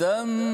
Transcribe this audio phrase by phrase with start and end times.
[0.00, 0.49] تم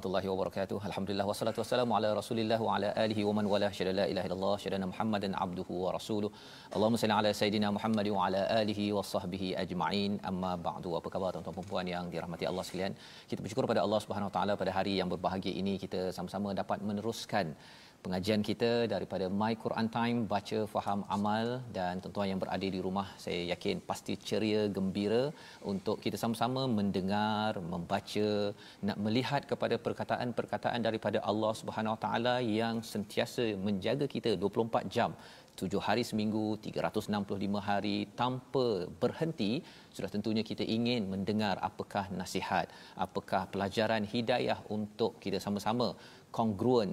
[0.00, 0.78] warahmatullahi wabarakatuh.
[0.88, 4.54] Alhamdulillah wassalatu wassalamu ala Rasulillah wa ala alihi wa man wala syada la ilaha illallah
[4.62, 6.30] syada Muhammadan abduhu wa rasuluh.
[6.74, 10.12] Allahumma salli ala sayidina Muhammad wa ala alihi wa sahbihi ajma'in.
[10.30, 10.96] Amma ba'du.
[10.98, 12.94] Apa khabar tuan-tuan dan puan yang dirahmati Allah sekalian?
[13.30, 16.80] Kita bersyukur pada Allah Subhanahu wa taala pada hari yang berbahagia ini kita sama-sama dapat
[16.80, 17.52] meneruskan
[18.04, 21.46] pengajian kita daripada My Quran Time baca faham amal.
[21.76, 25.22] Dan tuan-tuan yang berada di rumah saya yakin pasti ceria gembira
[25.72, 28.28] untuk kita sama-sama mendengar membaca
[28.88, 35.12] nak melihat kepada perkataan-perkataan daripada Allah Subhanahu Wa Taala yang sentiasa menjaga kita 24 jam.
[35.60, 38.66] Tujuh hari seminggu 365 hari tanpa
[39.02, 39.52] berhenti
[39.96, 42.66] sudah tentunya kita ingin mendengar apakah nasihat
[43.06, 45.88] apakah pelajaran hidayah untuk kita sama-sama
[46.38, 46.92] kongruen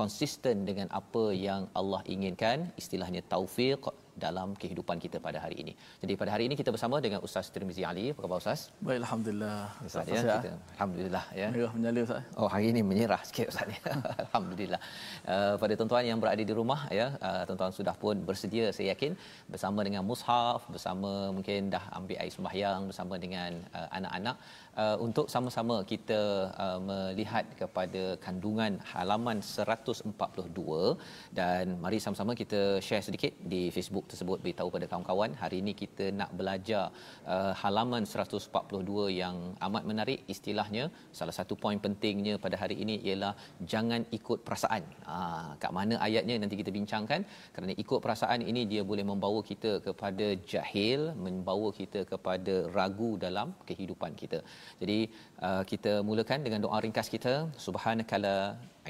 [0.00, 3.84] konsisten dengan apa yang Allah inginkan istilahnya taufik
[4.24, 5.72] dalam kehidupan kita pada hari ini.
[6.02, 8.04] Jadi pada hari ini kita bersama dengan Ustaz Tirmizi Ali.
[8.12, 8.60] Apa khabar Ustaz?
[8.86, 9.60] Baik alhamdulillah.
[9.88, 11.48] Ustaz ya, kita, alhamdulillah ya.
[11.54, 12.24] Merah menyala Ustaz.
[12.40, 13.92] Oh hari ini menyerah sikit Ustaz ya.
[14.24, 14.80] alhamdulillah.
[15.24, 19.16] Uh, pada tuan-tuan yang berada di rumah ya, uh, tuan-tuan sudah pun bersedia saya yakin
[19.52, 24.36] bersama dengan mushaf, bersama mungkin dah ambil air sembahyang bersama dengan uh, anak-anak
[24.80, 26.20] uh, untuk sama-sama kita
[26.64, 30.96] uh, melihat kepada kandungan halaman 142
[31.38, 36.06] dan mari sama-sama kita share sedikit di Facebook tersebut beritahu pada kawan-kawan hari ini kita
[36.20, 36.84] nak belajar
[37.34, 39.36] uh, halaman 142 yang
[39.68, 40.84] amat menarik istilahnya
[41.20, 43.34] salah satu poin pentingnya pada hari ini ialah
[43.72, 44.84] jangan ikut perasaan.
[45.12, 47.20] Ah kat mana ayatnya nanti kita bincangkan
[47.54, 53.48] kerana ikut perasaan ini dia boleh membawa kita kepada jahil, membawa kita kepada ragu dalam
[53.68, 54.40] kehidupan kita.
[54.81, 54.99] Jadi
[55.47, 57.33] uh, kita mulakan dengan doa ringkas kita
[57.65, 58.35] subhanakala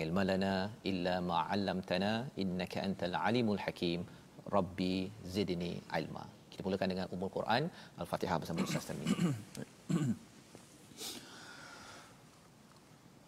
[0.06, 0.54] ilma lana
[0.92, 2.12] illa ma 'allamtana
[2.44, 4.00] innaka antal alimul hakim
[4.56, 4.96] rabbi
[5.36, 6.24] zidni ilma.
[6.52, 7.64] Kita mulakan dengan umul Quran
[8.02, 9.16] Al-Fatihah bersama Ustaz Tarmizi.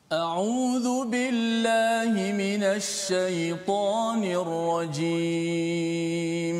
[0.09, 2.13] أعوذ بالله
[2.43, 6.59] من الشيطان الرجيم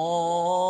[0.00, 0.67] 哦。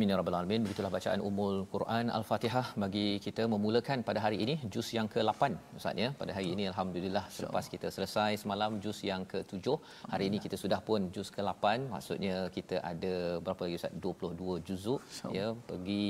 [0.00, 0.62] Amin ya rabbal alamin.
[0.64, 5.42] Begitulah bacaan Ummul Quran Al-Fatihah bagi kita memulakan pada hari ini juz yang ke-8
[5.78, 6.08] Ustaz ya.
[6.20, 9.66] Pada hari ini alhamdulillah selepas kita selesai semalam juz yang ke-7,
[10.12, 11.64] hari ini kita sudah pun juz ke-8.
[11.94, 13.14] Maksudnya kita ada
[13.44, 13.92] berapa lagi Ustaz?
[14.06, 15.02] 22 juzuk
[15.38, 15.52] ya.
[15.68, 16.06] Pergi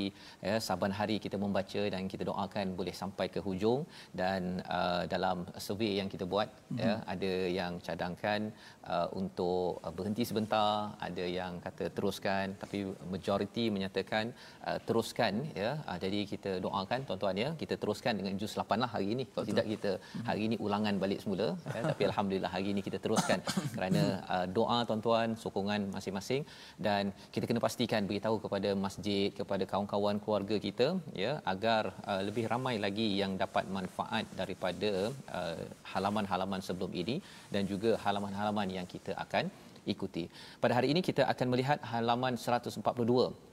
[0.46, 3.82] ya saban hari kita membaca dan kita doakan boleh sampai ke hujung
[4.22, 6.78] dan uh, dalam survey yang kita buat mm-hmm.
[6.84, 8.40] ya ada yang cadangkan
[8.86, 12.86] uh, untuk uh, berhenti sebentar, ada yang kata teruskan tapi
[13.16, 14.24] majoriti menyatakan
[14.68, 15.32] uh, teruskan
[15.62, 19.24] ya uh, jadi kita doakan tuan-tuan ya kita teruskan dengan juz 8 lah hari ini
[19.32, 19.50] kalau Betul.
[19.50, 19.92] tidak kita
[20.28, 23.38] hari ini ulangan balik semula ya tapi alhamdulillah hari ini kita teruskan
[23.76, 24.02] kerana
[24.34, 26.44] uh, doa tuan-tuan sokongan masing-masing
[26.88, 30.88] dan kita kena pastikan beritahu kepada masjid kepada kawan-kawan keluarga kita
[31.24, 34.90] ya agar uh, lebih ramai lagi yang dapat manfaat daripada
[35.38, 35.62] uh,
[35.92, 37.16] halaman-halaman sebelum ini
[37.54, 39.46] dan juga halaman-halaman yang kita akan
[39.92, 40.24] ikuti.
[40.62, 43.49] Pada hari ini kita akan melihat halaman 142.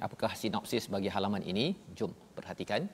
[0.00, 1.76] Apakah sinopsis bagi halaman ini?
[1.98, 2.88] Jom perhatikan.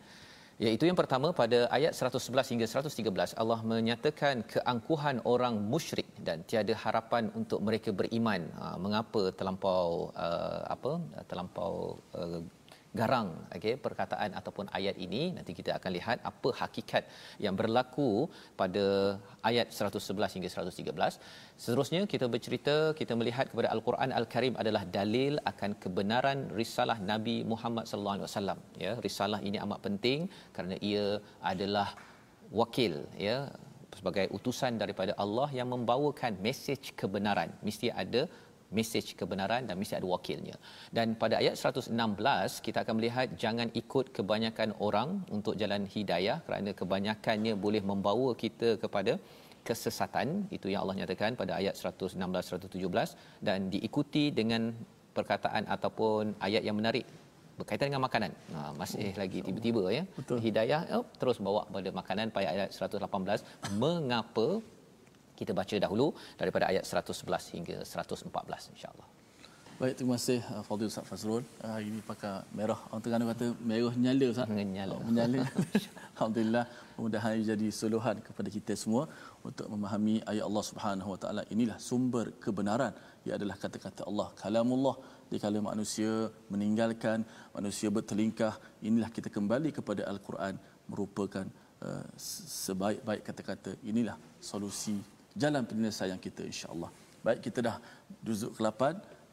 [0.59, 6.75] Iaitu yang pertama pada ayat 111 hingga 113 Allah menyatakan keangkuhan orang musyrik dan tiada
[6.75, 8.43] harapan untuk mereka beriman.
[8.59, 10.93] Ha, mengapa terlampau uh, apa?
[11.31, 12.43] Terlampau uh,
[13.01, 17.05] garang okey perkataan ataupun ayat ini nanti kita akan lihat apa hakikat
[17.45, 18.11] yang berlaku
[18.61, 18.87] pada
[19.51, 21.21] ayat 111 hingga 113
[21.63, 27.85] seterusnya kita bercerita kita melihat kepada al-Quran al-Karim adalah dalil akan kebenaran risalah Nabi Muhammad
[27.91, 28.93] sallallahu alaihi wasallam ya.
[29.07, 30.21] Risalah ini amat penting
[30.55, 31.07] kerana ia
[31.53, 31.89] adalah
[32.61, 32.95] wakil
[33.29, 33.39] ya
[33.99, 37.51] sebagai utusan daripada Allah yang membawakan mesej kebenaran.
[37.69, 38.23] Mesti ada
[38.77, 40.57] mesej kebenaran dan mesti ada wakilnya.
[40.97, 46.73] Dan pada ayat 116 kita akan melihat jangan ikut kebanyakan orang untuk jalan hidayah kerana
[46.81, 49.15] kebanyakannya boleh membawa kita kepada
[49.69, 54.63] kesesatan itu yang Allah nyatakan pada ayat 116 117 dan diikuti dengan
[55.17, 57.07] perkataan ataupun ayat yang menarik
[57.59, 58.33] berkaitan dengan makanan.
[58.55, 60.03] Ha, masih oh, lagi tiba-tiba ya.
[60.19, 60.39] Betul.
[60.47, 64.49] Hidayah oh, terus bawa pada makanan pada ayat 118 mengapa
[65.39, 66.09] kita baca dahulu
[66.41, 69.09] daripada ayat 111 hingga 114 insya-Allah.
[69.79, 71.43] Baik, terima kasih uh, Fadil Ustaz Fazrul.
[71.63, 72.81] Uh, hari ini pakai merah.
[72.91, 74.49] Orang Terengganu kata merah nyala Ustaz.
[74.51, 74.95] Menyala.
[74.95, 75.39] Oh, menyala.
[76.19, 76.65] Alhamdulillah,
[76.99, 79.07] mudah-mudahan jadi suluhan kepada kita semua
[79.49, 81.43] untuk memahami ayat Allah Subhanahu Wa Taala.
[81.55, 82.91] Inilah sumber kebenaran.
[83.23, 84.97] Ia adalah kata-kata Allah, kalamullah.
[85.31, 86.11] Dikala manusia
[86.51, 87.23] meninggalkan,
[87.55, 90.59] manusia bertelingkah, inilah kita kembali kepada Al-Quran
[90.91, 91.47] merupakan
[91.87, 92.05] uh,
[92.67, 93.79] sebaik-baik kata-kata.
[93.87, 94.99] Inilah solusi
[95.43, 96.91] jalan penyelesaian kita insya-Allah.
[97.27, 97.77] Baik kita dah
[98.27, 98.83] juzuk ke-8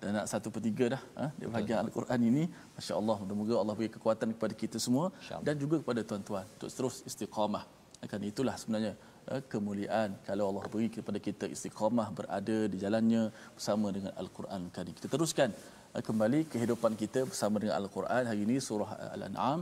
[0.02, 2.44] dan nak satu per tiga dah ha, di bahagian Al-Quran ini.
[2.76, 5.06] Masya Allah, moga-moga Allah beri kekuatan kepada kita semua
[5.48, 7.64] dan juga kepada tuan-tuan untuk terus istiqamah.
[8.06, 8.94] Akan itulah sebenarnya
[9.30, 13.24] ha, kemuliaan kalau Allah beri kepada kita istiqamah berada di jalannya
[13.56, 14.94] bersama dengan Al-Quran kali.
[14.98, 15.50] Kita teruskan
[15.94, 18.24] ha, kembali kehidupan kita bersama dengan Al-Quran.
[18.32, 19.62] Hari ini surah Al-An'am.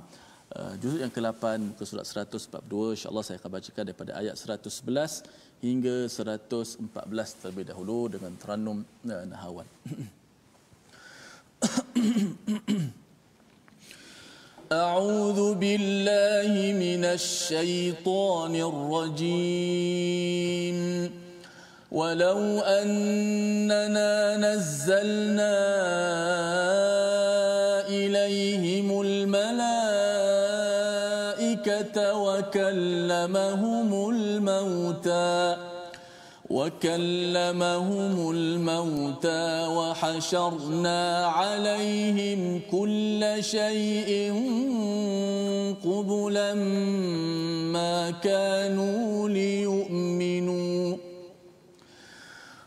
[0.54, 5.26] Uh, juzuk yang ke-8 muka surat 142 insyaallah saya akan bacakan daripada ayat 111
[5.63, 6.87] hingga 114
[7.43, 9.67] terlebih dahulu dengan teranum uh, nahawan
[14.69, 19.99] أعوذ بالله من الشيطان الرجيم
[21.93, 25.57] ولو أننا نزلنا
[32.74, 35.58] وكلمهم الموتى
[36.50, 44.34] وكلمهم الموتى وحشرنا عليهم كل شيء
[45.86, 46.54] قبلا
[47.74, 50.98] ما كانوا ليؤمنوا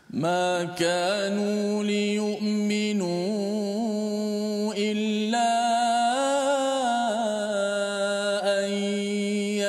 [0.09, 3.76] ما كانوا ليؤمنوا.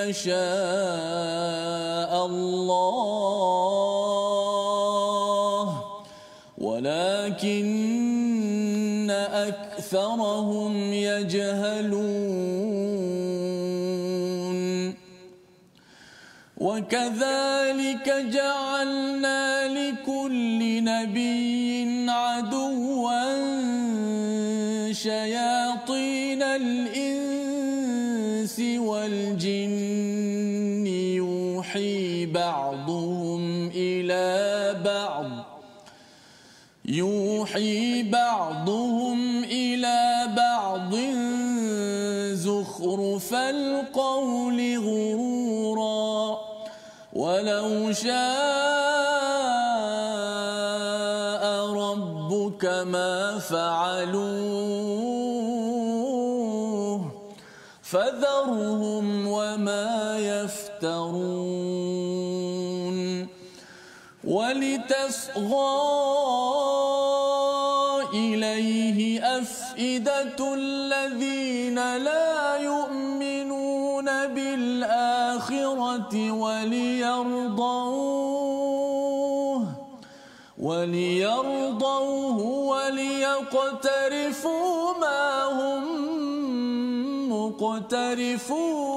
[0.09, 0.37] يشاء
[2.27, 3.29] الله
[6.59, 7.69] ولكن
[9.33, 12.39] أكثرهم يجهلون.
[16.59, 18.68] وكذلك جعلنا
[37.59, 40.95] يوحي بعضهم إلى بعض
[42.35, 46.39] زخرف القول غرورا
[47.13, 48.15] ولو شاء
[51.75, 54.19] ربك ما فعلوه
[57.83, 61.69] فذرهم وما يفترون
[64.25, 66.18] ولتصغى
[70.41, 77.79] الذين لا يؤمنون بالآخرة وليرضوه
[80.59, 82.39] وليرضوه
[82.73, 84.19] وليقترفوا
[85.01, 85.83] ما هم
[87.33, 88.89] مقترفون.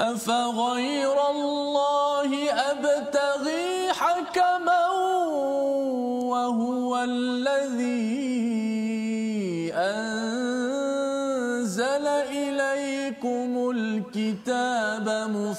[0.00, 4.86] أفغير الله أبتغي حكما
[6.32, 6.96] وهو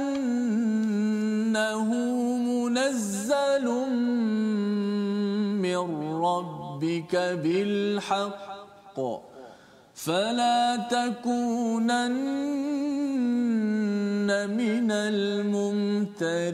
[2.68, 3.64] منزل
[5.60, 5.78] من
[6.24, 8.98] ربك بالحق.
[10.01, 12.27] فلا تكونن
[14.61, 16.47] من الممترين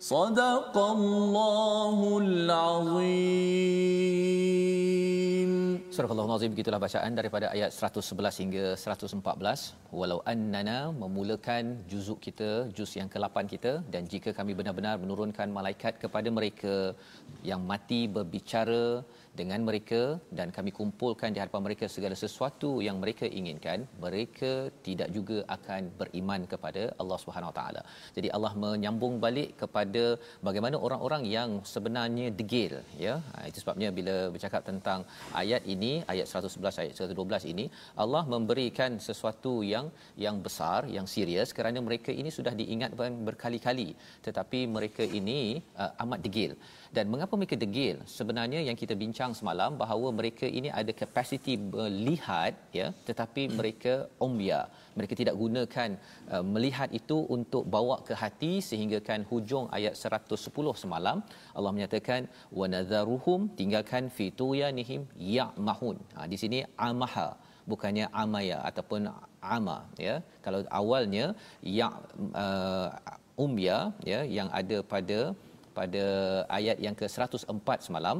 [0.00, 3.80] صدق الله العظيم
[6.00, 12.90] Surah Al-Azim begitulah bacaan daripada ayat 111 hingga 114 walau annana memulakan juzuk kita juz
[12.98, 16.74] yang ke-8 kita dan jika kami benar-benar menurunkan malaikat kepada mereka
[17.50, 18.84] yang mati berbicara
[19.39, 20.01] dengan mereka
[20.37, 24.51] dan kami kumpulkan di hadapan mereka segala sesuatu yang mereka inginkan mereka
[24.87, 27.81] tidak juga akan beriman kepada Allah Subhanahu Wa Taala.
[28.17, 30.03] Jadi Allah menyambung balik kepada
[30.47, 32.75] bagaimana orang-orang yang sebenarnya degil
[33.05, 33.15] ya.
[33.33, 34.99] Ha, itu sebabnya bila bercakap tentang
[35.43, 37.65] ayat ini ayat 111 ayat 112 ini
[38.03, 39.87] Allah memberikan sesuatu yang
[40.25, 43.89] yang besar yang serius kerana mereka ini sudah diingatkan berkali-kali
[44.25, 45.39] tetapi mereka ini
[45.83, 46.53] uh, amat degil
[46.95, 47.97] dan mengapa mereka degil?
[48.17, 53.93] Sebenarnya yang kita bincang semalam bahawa mereka ini ada kapasiti melihat ya tetapi mereka
[54.27, 54.59] umya
[54.97, 55.89] mereka tidak gunakan
[56.33, 61.17] uh, melihat itu untuk bawa ke hati sehingga kan hujung ayat 110 semalam
[61.57, 62.21] Allah menyatakan
[62.59, 65.03] wa nadharuhum tinggalkan fituyanihim
[65.37, 65.97] ya'mahun.
[66.15, 67.27] Ha di sini amaha
[67.71, 69.03] bukannya amaya ataupun
[69.57, 70.15] ama ya.
[70.45, 71.25] Kalau awalnya
[71.77, 71.89] ya
[72.43, 72.89] uh,
[73.45, 73.77] umya
[74.11, 75.19] ya yang ada pada
[75.77, 76.05] pada
[76.57, 78.17] ayat yang ke-104 semalam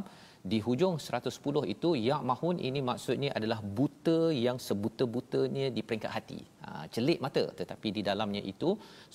[0.51, 6.39] di hujung 110 itu ya mahun ini maksudnya adalah buta yang sebuta-butanya di peringkat hati.
[6.65, 8.69] Ha, celik mata tetapi di dalamnya itu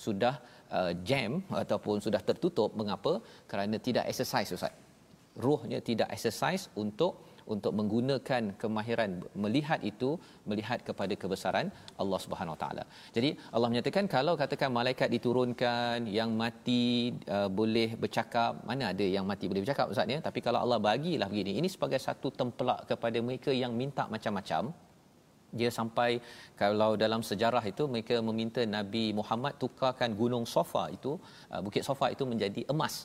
[0.05, 0.35] sudah
[0.77, 3.13] uh, jam ataupun sudah tertutup mengapa?
[3.51, 4.75] Kerana tidak exercise Ustaz.
[5.45, 9.11] Rohnya tidak exercise untuk untuk menggunakan kemahiran
[9.45, 10.09] melihat itu
[10.49, 11.67] melihat kepada kebesaran
[12.01, 12.83] Allah Subhanahu Taala.
[13.15, 16.83] Jadi Allah menyatakan kalau katakan malaikat diturunkan yang mati
[17.35, 20.19] uh, boleh bercakap, mana ada yang mati boleh bercakap ustaz ya?
[20.27, 24.63] Tapi kalau Allah bagilah begini, ini sebagai satu templak kepada mereka yang minta macam-macam
[25.59, 26.09] dia sampai
[26.61, 31.11] kalau dalam sejarah itu mereka meminta Nabi Muhammad tukarkan gunung Safa itu
[31.51, 32.95] uh, bukit Safa itu menjadi emas.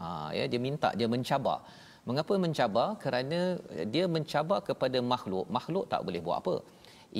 [0.00, 1.58] Ha ya dia minta dia mencabar.
[2.08, 2.88] Mengapa mencabar?
[3.02, 3.40] Kerana
[3.94, 5.46] dia mencabar kepada makhluk.
[5.56, 6.56] Makhluk tak boleh buat apa.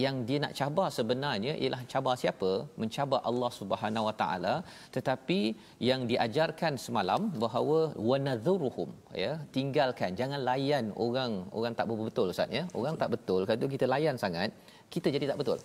[0.02, 2.50] Yang dia nak cabar sebenarnya ialah cabar siapa?
[2.82, 4.54] Mencabar Allah Subhanahu Wa Taala.
[4.96, 5.40] Tetapi
[5.88, 7.78] yang diajarkan semalam bahawa
[8.10, 8.90] wanadzuruhum
[9.24, 12.64] ya, tinggalkan jangan layan orang orang tak betul Ustaz ya.
[12.80, 14.50] Orang tak betul kalau kita layan sangat
[14.94, 15.58] kita jadi tak betul.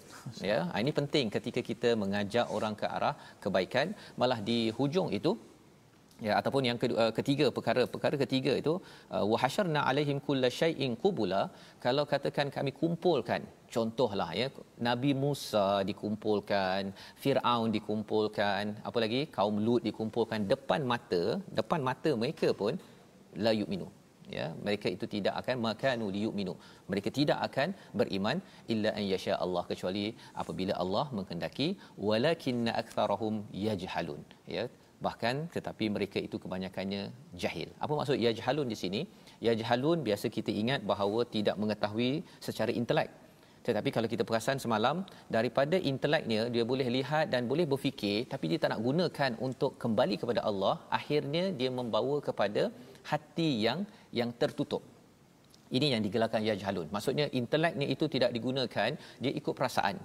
[0.51, 5.33] Ya, ini penting ketika kita mengajak orang ke arah kebaikan malah di hujung itu
[6.25, 8.73] ya ataupun yang kedua, ketiga perkara perkara ketiga itu
[9.15, 11.41] uh, wa hasyarna alaihim kullasyai'in qubula.
[11.85, 13.43] Kalau katakan kami kumpulkan
[13.75, 14.47] contohlah ya
[14.87, 16.93] nabi Musa dikumpulkan
[17.23, 19.21] Firaun dikumpulkan apa lagi?
[19.37, 21.23] Kaum Lut dikumpulkan depan mata
[21.59, 22.75] depan mata mereka pun
[23.45, 23.89] la yu'minu.
[24.35, 26.53] Ya mereka itu tidak akan makanu liyu'minu.
[26.91, 27.69] Mereka tidak akan
[27.99, 28.37] beriman
[28.73, 30.05] illa an yasha Allah kecuali
[30.41, 31.67] apabila Allah menghendaki
[32.07, 33.35] walakinna aktsarahum
[33.67, 34.21] yajhalun.
[34.55, 34.65] Ya
[35.05, 37.01] bahkan tetapi mereka itu kebanyakannya
[37.41, 37.69] jahil.
[37.83, 39.01] Apa maksud ya jahalun di sini?
[39.45, 42.11] Ya jahalun biasa kita ingat bahawa tidak mengetahui
[42.47, 43.09] secara intelek.
[43.67, 44.97] Tetapi kalau kita perasan semalam
[45.35, 50.15] daripada inteleknya dia boleh lihat dan boleh berfikir tapi dia tak nak gunakan untuk kembali
[50.21, 52.65] kepada Allah, akhirnya dia membawa kepada
[53.11, 53.81] hati yang
[54.19, 54.83] yang tertutup.
[55.77, 56.87] Ini yang digelarkan ya jahalun.
[56.95, 58.91] Maksudnya inteleknya itu tidak digunakan,
[59.23, 59.97] dia ikut perasaan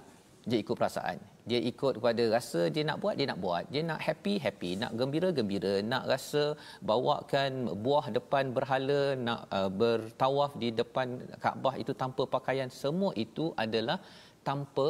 [0.49, 1.17] dia ikut perasaan
[1.49, 3.63] dia ikut kepada rasa dia nak buat dia nak buat.
[3.73, 4.71] Dia nak happy happy.
[4.81, 6.43] Nak gembira gembira nak rasa
[6.89, 7.51] bawakan
[7.85, 11.07] buah depan berhala nak uh, bertawaf di depan
[11.43, 12.71] Kaabah itu tanpa pakaian.
[12.83, 13.97] Semua itu adalah
[14.47, 14.87] tanpa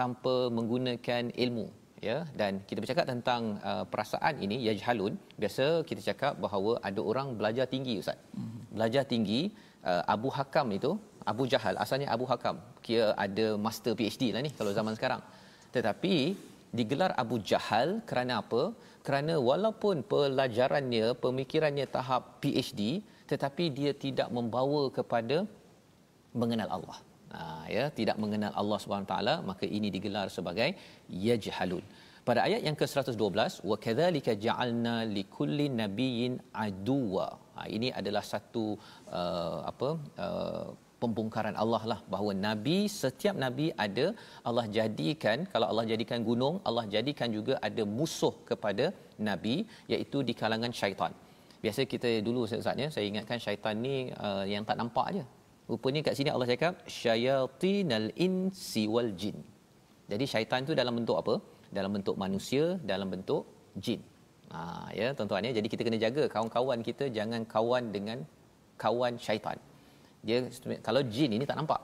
[0.00, 1.66] tanpa menggunakan ilmu
[2.08, 2.16] ya.
[2.40, 7.30] Dan kita bercakap tentang uh, perasaan ini ya jahalun biasa kita cakap bahawa ada orang
[7.40, 8.16] belajar tinggi ustaz.
[8.16, 8.58] Mm-hmm.
[8.76, 9.40] belajar tinggi
[9.90, 10.92] uh, Abu Hakam itu
[11.32, 11.76] Abu Jahal.
[11.84, 12.56] Asalnya Abu Hakam.
[12.86, 15.20] Kira ada master PhD lah ni kalau zaman sekarang
[15.74, 16.14] tetapi
[16.78, 18.62] digelar Abu Jahal kerana apa
[19.06, 22.80] kerana walaupun pelajarannya pemikirannya tahap PhD
[23.30, 25.38] tetapi dia tidak membawa kepada
[26.40, 26.98] mengenal Allah.
[27.34, 27.40] Ha,
[27.74, 28.78] ya, tidak mengenal Allah
[29.10, 30.70] taala maka ini digelar sebagai
[31.26, 31.84] yajhalun.
[32.28, 36.34] Pada ayat yang ke-112 wa kadzalika ja'alna likulli nabiyyin
[36.64, 37.28] aduwa.
[37.56, 38.64] Ha, ini adalah satu
[39.20, 39.90] uh, apa
[40.26, 40.66] uh,
[41.02, 44.06] pembongkaran Allah lah bahawa nabi setiap nabi ada
[44.48, 48.86] Allah jadikan kalau Allah jadikan gunung Allah jadikan juga ada musuh kepada
[49.28, 49.56] nabi
[49.92, 51.12] iaitu di kalangan syaitan.
[51.64, 55.24] Biasa kita dulu Ustaz ya saya ingatkan syaitan ni uh, yang tak nampak aja.
[55.70, 59.36] Rupanya kat sini Allah cakap syayatinal insi wal jin.
[60.12, 61.34] Jadi syaitan tu dalam bentuk apa?
[61.78, 63.42] Dalam bentuk manusia, dalam bentuk
[63.84, 64.00] jin.
[64.52, 64.60] Ha,
[65.00, 65.52] ya tuan-tuan ya.
[65.58, 68.18] Jadi kita kena jaga kawan-kawan kita jangan kawan dengan
[68.84, 69.58] kawan syaitan
[70.28, 70.38] dia
[70.88, 71.80] kalau jin ini tak nampak.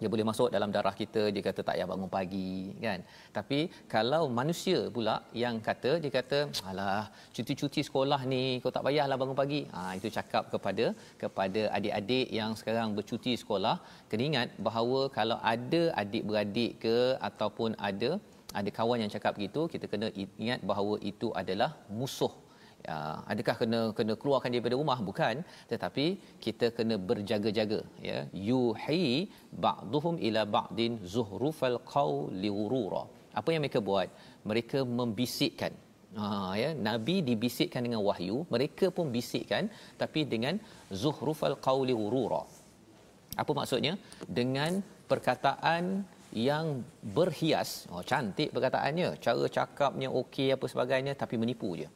[0.00, 3.00] Dia boleh masuk dalam darah kita dia kata tak payah bangun pagi kan?
[3.36, 3.58] Tapi
[3.92, 7.04] kalau manusia pula yang kata dia kata alah
[7.36, 9.60] cuti-cuti sekolah ni kau tak payahlah bangun pagi.
[9.74, 10.86] Ha itu cakap kepada
[11.22, 13.76] kepada adik-adik yang sekarang bercuti sekolah.
[14.10, 16.96] Kena ingat bahawa kalau ada adik-beradik ke
[17.30, 18.10] ataupun ada
[18.60, 21.70] ada kawan yang cakap begitu kita kena ingat bahawa itu adalah
[22.00, 22.32] musuh
[22.88, 22.98] ya,
[23.32, 24.98] adakah kena kena keluarkan dia daripada rumah?
[25.08, 25.34] Bukan.
[25.72, 26.06] Tetapi
[26.44, 28.18] kita kena berjaga-jaga ya.
[28.48, 29.04] Yuhi
[29.66, 33.04] ba'dhum ila ba'din zuhrufal qawli ghurura
[33.40, 34.08] apa yang mereka buat?
[34.50, 35.72] Mereka membisikkan.
[36.18, 36.26] Ha
[36.62, 36.70] ya.
[36.88, 39.66] Nabi dibisikkan dengan wahyu mereka pun bisikkan
[40.02, 40.54] tapi dengan
[41.02, 42.42] zuhrufal qawli ghurura
[43.42, 43.94] apa maksudnya?
[44.38, 44.78] Dengan
[45.10, 45.84] perkataan
[46.50, 46.66] yang
[47.16, 47.70] berhias.
[47.90, 49.08] Oh cantik perkataannya.
[49.24, 51.88] Cara cakapnya okey apa sebagainya tapi menipu je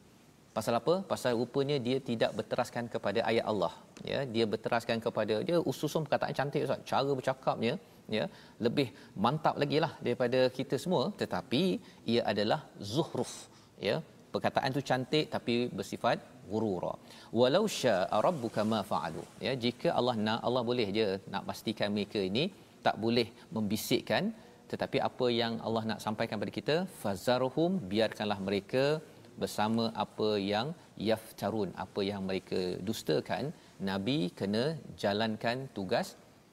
[0.59, 0.95] Pasal apa?
[1.13, 3.73] Pasal rupanya dia tidak berteraskan kepada ayat Allah.
[4.11, 6.83] Ya, dia berteraskan kepada dia ususun perkataan cantik Ustaz.
[6.91, 7.75] Cara bercakapnya
[8.17, 8.25] ya
[8.67, 8.89] lebih
[9.25, 11.63] mantap lagi lah daripada kita semua tetapi
[12.13, 13.33] ia adalah zuhruf
[13.89, 13.97] ya
[14.35, 16.17] perkataan tu cantik tapi bersifat
[16.51, 16.93] ghurura
[17.41, 22.21] walau syaa rabbuka ma fa'alu ya jika Allah nak Allah boleh je nak pastikan mereka
[22.31, 22.45] ini
[22.87, 24.25] tak boleh membisikkan
[24.73, 28.85] tetapi apa yang Allah nak sampaikan kepada kita fazarhum biarkanlah mereka
[29.43, 30.69] bersama apa yang
[31.09, 33.45] yaftarun apa yang mereka dustakan
[33.91, 34.65] nabi kena
[35.03, 36.09] jalankan tugas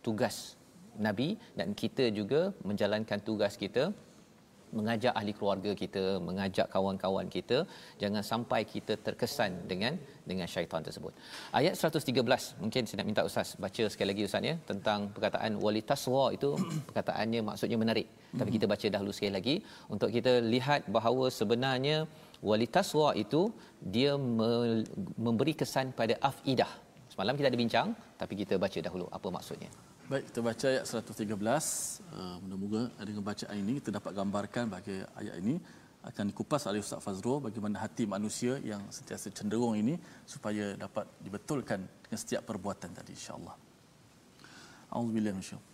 [0.06, 0.38] tugas
[1.08, 1.30] nabi.
[1.58, 3.86] Dan kita juga menjalankan tugas kita
[4.78, 7.58] mengajak ahli keluarga kita mengajak kawan-kawan kita
[8.02, 9.94] jangan sampai kita terkesan dengan
[10.30, 11.14] dengan syaitan tersebut.
[11.60, 16.26] Ayat 113 mungkin saya nak minta ustaz baca sekali lagi ustaz ya tentang perkataan walitaswa
[16.38, 16.50] itu
[16.90, 18.08] perkataannya maksudnya menarik.
[18.40, 19.56] Tapi kita baca dahulu sekali lagi.
[19.94, 21.98] Untuk kita lihat bahawa sebenarnya
[22.51, 26.71] walitaswa itu dia me- memberi kesan pada afidah.
[27.13, 27.89] Semalam kita ada bincang
[28.21, 29.71] tapi kita baca dahulu apa maksudnya.
[30.11, 31.31] Baik, kita baca ayat 113.
[32.11, 35.55] Uh, mudah-moga dengan bacaan ini kita dapat gambarkan bagi ayat ini
[36.01, 41.85] akan dikupas oleh Ustaz Fazrul bagaimana hati manusia yang sentiasa cenderung ini supaya dapat dibetulkan
[42.03, 43.55] dengan setiap perbuatan tadi insya-Allah.
[44.97, 45.69] Auzubillahi minasyaitanir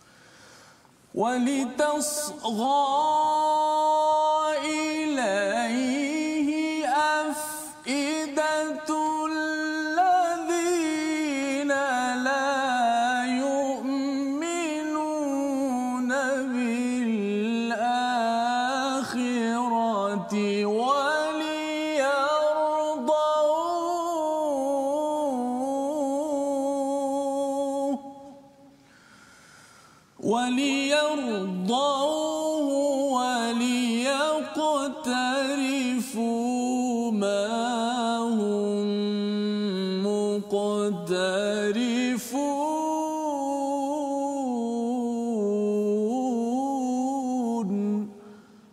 [1.17, 2.77] ولتصغى
[4.65, 6.20] إليه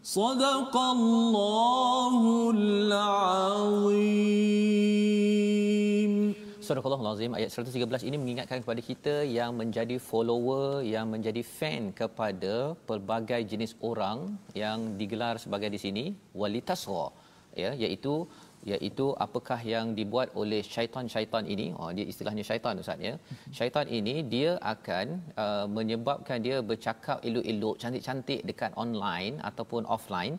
[0.08, 2.14] صدق الله
[2.56, 4.44] العظيم
[6.64, 12.72] Surah Al-Azim ayat 113 ini mengingatkan kepada kita yang menjadi follower, yang menjadi fan kepada
[12.88, 14.18] pelbagai jenis orang
[14.56, 17.12] yang digelar sebagai di sini walitasra
[17.62, 18.14] ya iaitu
[18.71, 21.67] iaitu apakah yang dibuat oleh syaitan-syaitan ini?
[21.79, 23.13] Oh dia istilahnya syaitan ustaz ya.
[23.57, 25.05] Syaitan ini dia akan
[25.43, 30.35] uh, menyebabkan dia bercakap elok-elok cantik-cantik dekat online ataupun offline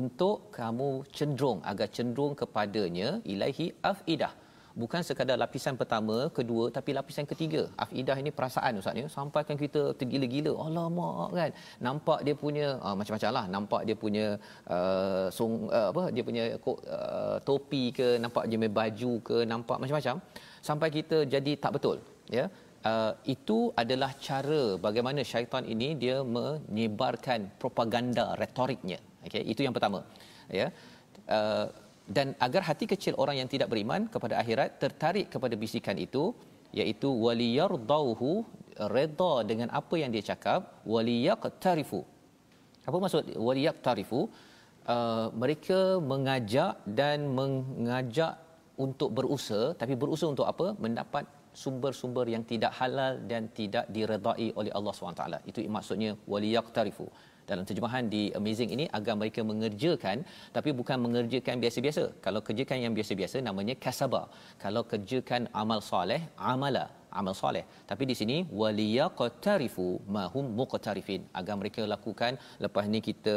[0.00, 4.32] untuk kamu cenderung agar cenderung kepadanya ilaihi afidah
[4.80, 7.62] bukan sekadar lapisan pertama, kedua tapi lapisan ketiga.
[7.84, 9.06] Afidah ini perasaan ustaz ya.
[9.18, 10.52] Sampaikan kita tergila-gila.
[10.66, 11.50] Alamak kan.
[11.86, 13.44] Nampak dia punya uh, macam-macam lah.
[13.54, 14.26] Nampak dia punya
[14.76, 19.78] uh, song uh, apa dia punya uh, topi ke, nampak dia punya baju ke, nampak
[19.82, 20.16] macam-macam
[20.68, 21.98] sampai kita jadi tak betul
[22.38, 22.46] ya.
[22.90, 28.98] Uh, itu adalah cara bagaimana syaitan ini dia menyebarkan propaganda retoriknya.
[29.26, 30.02] Okey, itu yang pertama.
[30.50, 30.66] Ya.
[31.36, 31.66] Uh,
[32.16, 36.34] dan agar hati kecil orang yang tidak beriman kepada akhirat tertarik kepada bisikan itu
[36.80, 38.30] iaitu waliyardauhu
[38.94, 42.00] redha dengan apa yang dia cakap waliyaqtarifu.
[42.88, 44.20] Apa maksud waliyaqtarifu?
[44.82, 48.34] Uh, mereka mengajak dan mengajak
[48.84, 50.74] untuk berusaha tapi berusaha untuk apa?
[50.84, 51.24] Mendapat
[51.62, 57.06] sumber-sumber yang tidak halal dan tidak diredai oleh Allah SWT itu maksudnya waliyaqtarifu
[57.50, 60.18] dalam terjemahan di amazing ini agar mereka mengerjakan
[60.56, 62.04] tapi bukan mengerjakan biasa-biasa.
[62.26, 64.22] Kalau kerjakan yang biasa-biasa namanya kasaba.
[64.64, 66.20] Kalau kerjakan amal soleh
[66.52, 66.84] amala
[67.20, 67.64] amal soleh.
[67.90, 71.22] Tapi di sini waliyaqtarifu mahum muqtarifin.
[71.40, 72.34] Agar mereka lakukan
[72.66, 73.36] lepas ni kita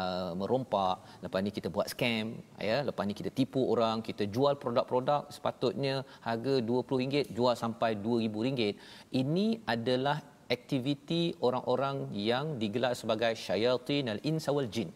[0.00, 2.26] Uh, merompak lepas ni kita buat scam
[2.66, 5.94] ya lepas ni kita tipu orang kita jual produk-produk sepatutnya
[6.26, 8.78] harga RM20 jual sampai RM2000
[9.22, 10.22] ini adalah
[10.56, 11.96] aktiviti orang-orang
[12.28, 14.90] yang digelar sebagai syayatin al-ins wal jin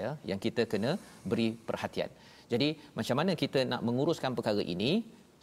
[0.00, 0.92] ya yang kita kena
[1.30, 2.10] beri perhatian.
[2.52, 4.92] Jadi macam mana kita nak menguruskan perkara ini?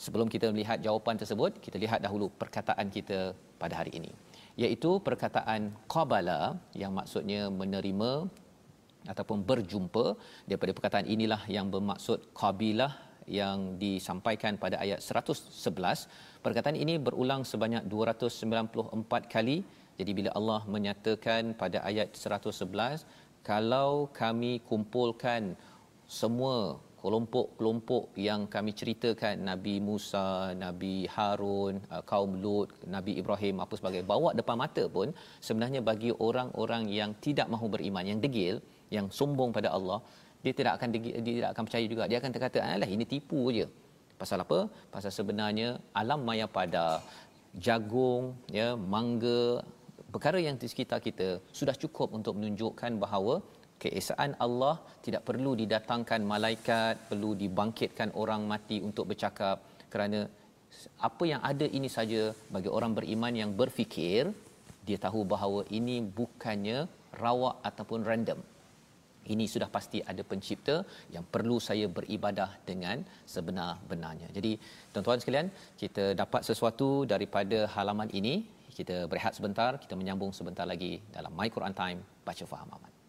[0.04, 3.20] Sebelum kita melihat jawapan tersebut, kita lihat dahulu perkataan kita
[3.62, 4.12] pada hari ini.
[4.62, 5.62] Iaitu perkataan
[5.94, 6.40] qabala
[6.82, 8.12] yang maksudnya menerima
[9.14, 10.06] ataupun berjumpa
[10.50, 12.94] daripada perkataan inilah yang bermaksud qabilah
[13.40, 16.10] yang disampaikan pada ayat 111
[16.42, 19.62] Perkataan ini berulang sebanyak 294 kali.
[19.94, 23.06] Jadi bila Allah menyatakan pada ayat 111,
[23.46, 25.54] kalau kami kumpulkan
[26.10, 33.78] semua kelompok-kelompok yang kami ceritakan Nabi Musa, Nabi Harun, uh, kaum Lut, Nabi Ibrahim apa
[33.78, 35.14] sebagai bawa depan mata pun
[35.46, 38.58] sebenarnya bagi orang-orang yang tidak mahu beriman, yang degil,
[38.90, 40.02] yang sombong pada Allah,
[40.42, 42.04] dia tidak akan degil, dia tidak akan percaya juga.
[42.10, 43.70] Dia akan terkata, "Alah ini tipu je."
[44.22, 44.60] Pasal apa?
[44.94, 45.70] Pasal sebenarnya
[46.02, 46.84] alam maya pada
[47.66, 48.24] jagung,
[48.58, 49.44] ya, mangga,
[50.14, 51.30] perkara yang di sekitar kita
[51.60, 53.36] sudah cukup untuk menunjukkan bahawa
[53.82, 59.58] keesaan Allah tidak perlu didatangkan malaikat, perlu dibangkitkan orang mati untuk bercakap
[59.94, 60.20] kerana
[61.08, 62.22] apa yang ada ini saja
[62.56, 64.24] bagi orang beriman yang berfikir
[64.88, 66.80] dia tahu bahawa ini bukannya
[67.24, 68.40] rawak ataupun random
[69.30, 70.82] ini sudah pasti ada pencipta
[71.14, 74.34] yang perlu saya beribadah dengan sebenar-benarnya.
[74.38, 74.58] Jadi
[74.94, 78.46] tuan-tuan sekalian, kita dapat sesuatu daripada halaman ini.
[78.72, 83.01] Kita berehat sebentar, kita menyambung sebentar lagi dalam My Quran Time baca faham aman.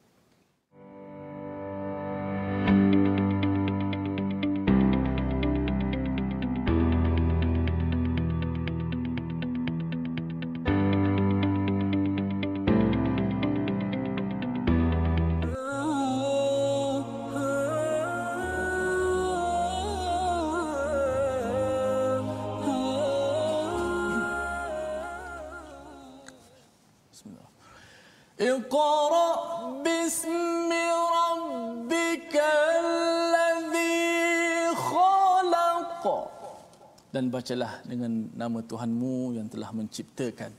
[37.12, 40.50] Dan bacalah dengan nama Tuhanmu yang telah menciptakan.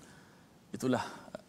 [0.70, 1.02] Itulah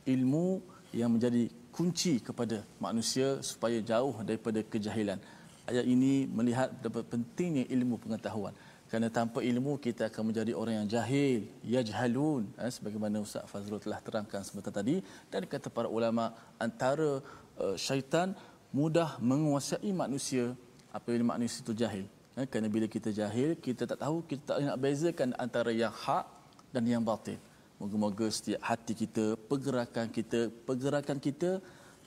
[0.09, 0.65] ilmu
[0.97, 5.21] yang menjadi kunci kepada manusia supaya jauh daripada kejahilan.
[5.69, 8.57] Ayat ini melihat betapa pentingnya ilmu pengetahuan.
[8.89, 12.47] Kerana tanpa ilmu kita akan menjadi orang yang jahil, yajhalun.
[12.61, 15.03] Eh, sebagaimana Ustaz Fazrul telah terangkan sebentar tadi.
[15.33, 17.19] Dan kata para ulama, antara
[17.59, 18.37] uh, syaitan
[18.71, 20.55] mudah menguasai manusia
[20.95, 22.07] apabila manusia itu jahil.
[22.35, 26.27] Eh, kerana bila kita jahil, kita tak tahu, kita tak nak bezakan antara yang hak
[26.75, 27.39] dan yang batil.
[27.79, 31.51] Moga-moga setiap hati kita, pergerakan kita, pergerakan kita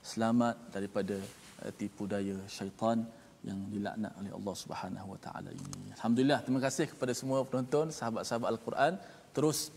[0.03, 1.15] selamat daripada
[1.63, 3.07] uh, tipu daya syaitan
[3.47, 5.95] yang dilaknat oleh Allah Subhanahu Wa Taala ini.
[5.95, 8.93] Alhamdulillah, terima kasih kepada semua penonton, sahabat-sahabat Al-Quran.
[9.31, 9.71] Terus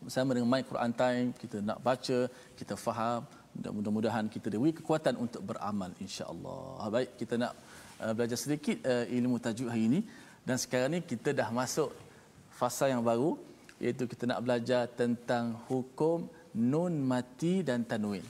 [0.00, 2.18] bersama dengan My Quran Time, kita nak baca,
[2.56, 3.28] kita faham,
[3.76, 6.88] mudah-mudahan kita diberi kekuatan untuk beramal insya-Allah.
[6.88, 7.52] Baik, kita nak
[8.02, 10.00] uh, belajar sedikit uh, ilmu tajuk hari ini
[10.42, 11.94] dan sekarang ni kita dah masuk
[12.50, 13.38] fasa yang baru
[13.82, 18.22] iaitu kita nak belajar tentang hukum nun mati dan tanwin.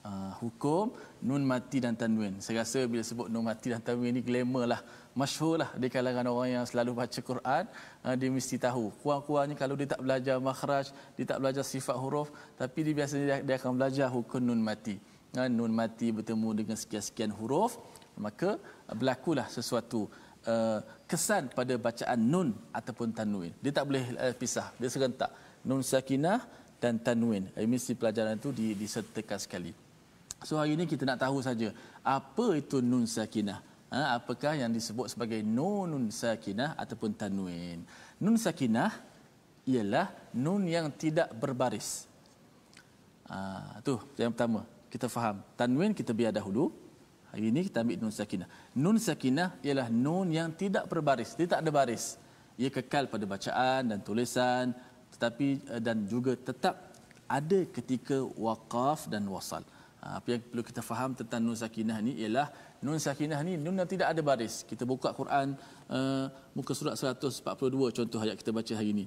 [0.00, 2.40] Uh, hukum nun mati dan tanwin.
[2.40, 4.80] Saya rasa bila sebut nun mati dan tanwin ni glamour lah,
[5.12, 7.64] masyhur lah di kalangan orang yang selalu baca Quran,
[8.04, 8.92] uh, dia mesti tahu.
[9.04, 13.36] Kurang-kurangnya kalau dia tak belajar makhraj, dia tak belajar sifat huruf, tapi dia biasanya dia,
[13.44, 14.96] dia akan belajar hukum nun mati.
[15.36, 17.76] Uh, nun mati bertemu dengan sekian-sekian huruf,
[18.16, 18.56] maka
[18.94, 20.10] berlakulah sesuatu
[20.46, 23.52] uh, kesan pada bacaan nun ataupun tanwin.
[23.62, 25.30] Dia tak boleh uh, pisah, dia serentak.
[25.66, 26.40] Nun sakinah
[26.80, 27.52] dan tanwin.
[27.52, 29.72] Mesti pelajaran itu disertakan sekali.
[30.40, 31.68] So hari ini kita nak tahu saja
[32.00, 33.60] apa itu nun sakinah.
[33.90, 37.84] Ha, apakah yang disebut sebagai nun sakinah ataupun tanwin.
[38.22, 38.88] Nun sakinah
[39.68, 42.06] ialah nun yang tidak berbaris.
[43.28, 44.64] Ha, tu yang pertama.
[44.88, 45.44] Kita faham.
[45.54, 46.72] Tanwin kita biar dahulu.
[47.30, 48.48] Hari ini kita ambil nun sakinah.
[48.74, 51.38] Nun sakinah ialah nun yang tidak berbaris.
[51.38, 52.18] Dia tak ada baris.
[52.58, 54.74] Ia kekal pada bacaan dan tulisan
[55.14, 56.90] tetapi uh, dan juga tetap
[57.30, 59.62] ada ketika waqaf dan wasal.
[60.02, 62.50] Ha, apa yang perlu kita faham tentang nun sakinah ni ialah
[62.82, 64.66] nun sakinah ni nun yang tidak ada baris.
[64.66, 65.54] Kita buka Quran
[65.86, 66.26] uh,
[66.58, 67.46] muka surat 142
[67.94, 69.06] contoh ayat kita baca hari ini.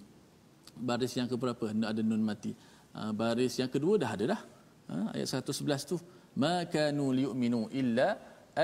[0.73, 1.75] Baris yang keberapa?
[1.75, 2.55] Ada nun mati.
[2.95, 4.41] Uh, baris yang kedua dah ada dah.
[4.87, 5.99] Uh, ayat 111 tu
[6.41, 8.07] ma kanu liyu'minu illa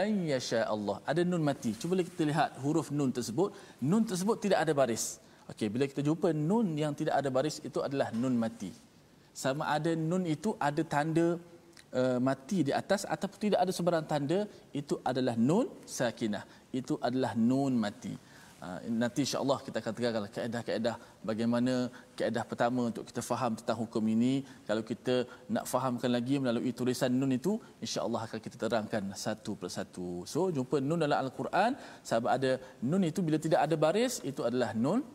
[0.02, 0.98] an yasha Allah.
[1.12, 1.72] Ada nun mati.
[1.82, 3.50] Cuba kita lihat huruf nun tersebut.
[3.82, 5.06] Nun tersebut tidak ada baris.
[5.50, 8.70] Okey, bila kita jumpa nun yang tidak ada baris itu adalah nun mati.
[9.34, 11.28] Sama ada nun itu ada tanda
[12.00, 14.40] uh, mati di atas ataupun tidak ada sebarang tanda
[14.82, 16.44] itu adalah nun sakinah.
[16.70, 18.14] Itu adalah nun mati.
[18.60, 20.96] Uh, nanti insya-Allah kita akan terangkan kaedah-kaedah
[21.30, 21.74] bagaimana
[22.20, 25.16] kaedah pertama untuk kita faham tentang hukum ini kalau kita
[25.56, 27.54] nak fahamkan lagi melalui tulisan nun itu
[27.86, 30.28] insya-Allah akan kita terangkan satu persatu.
[30.32, 31.72] So jumpa nun dalam al-Quran
[32.10, 32.52] sebab ada
[32.90, 35.08] nun itu bila tidak ada baris itu adalah nun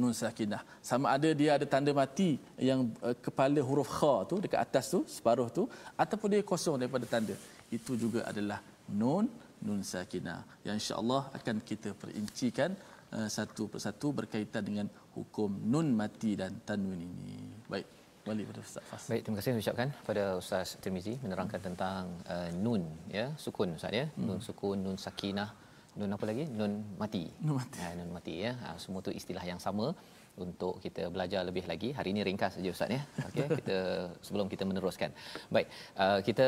[0.00, 0.62] nun sakinah.
[0.90, 2.30] Sama ada dia ada tanda mati
[2.70, 7.06] yang uh, kepala huruf kha tu dekat atas tu separuh tu ataupun dia kosong daripada
[7.14, 7.38] tanda.
[7.70, 8.58] Itu juga adalah
[8.90, 9.30] nun
[9.66, 12.70] nun sakinah yang insya-Allah akan kita perincikan
[13.16, 17.36] uh, satu persatu berkaitan dengan hukum nun mati dan tanwin ini.
[17.72, 17.86] Baik.
[18.22, 19.04] Balik pada Ustaz Fas.
[19.10, 21.66] Baik, terima kasih ucapkan pada Ustaz Tirmizi menerangkan hmm.
[21.68, 22.02] tentang
[22.34, 24.06] uh, nun ya, sukun Ustaz ya.
[24.14, 24.26] Hmm.
[24.26, 25.50] Nun sukun, nun sakinah,
[25.98, 26.44] nun apa lagi?
[26.58, 26.72] Nun
[27.02, 27.24] mati.
[27.46, 27.80] Nun mati.
[27.82, 28.52] Ha, nun mati ya.
[28.62, 29.90] Ha, semua tu istilah yang sama
[30.40, 31.88] untuk kita belajar lebih lagi.
[31.92, 33.02] Hari ini ringkas saja Ustaz ya.
[33.28, 33.78] Okey, kita
[34.26, 35.10] sebelum kita meneruskan.
[35.54, 35.68] Baik,
[36.04, 36.46] uh, kita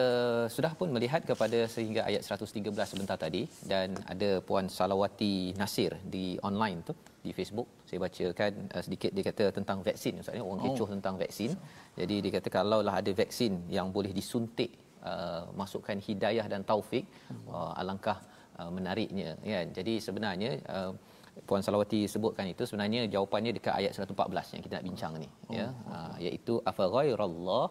[0.49, 6.41] sudah pun melihat kepada sehingga ayat 113 sebentar tadi dan ada puan Salawati Nasir di
[6.49, 7.69] online tu di Facebook.
[7.89, 10.43] Saya bacakan uh, sedikit dia kata tentang vaksin Ustaz ya.
[10.45, 10.65] Orang oh.
[10.73, 11.53] kecoh tentang vaksin.
[12.01, 14.73] Jadi dia kata kalaulah ada vaksin yang boleh disuntik
[15.05, 17.05] uh, masukkan hidayah dan taufik,
[17.53, 18.19] uh, alangkah
[18.59, 19.61] uh, menariknya ya.
[19.77, 20.93] Jadi sebenarnya uh,
[21.49, 25.55] Puan Salawati sebutkan itu sebenarnya jawapannya dekat ayat 114 yang kita nak bincang ni oh.
[25.59, 27.65] ya ha, iaitu afa ghairallah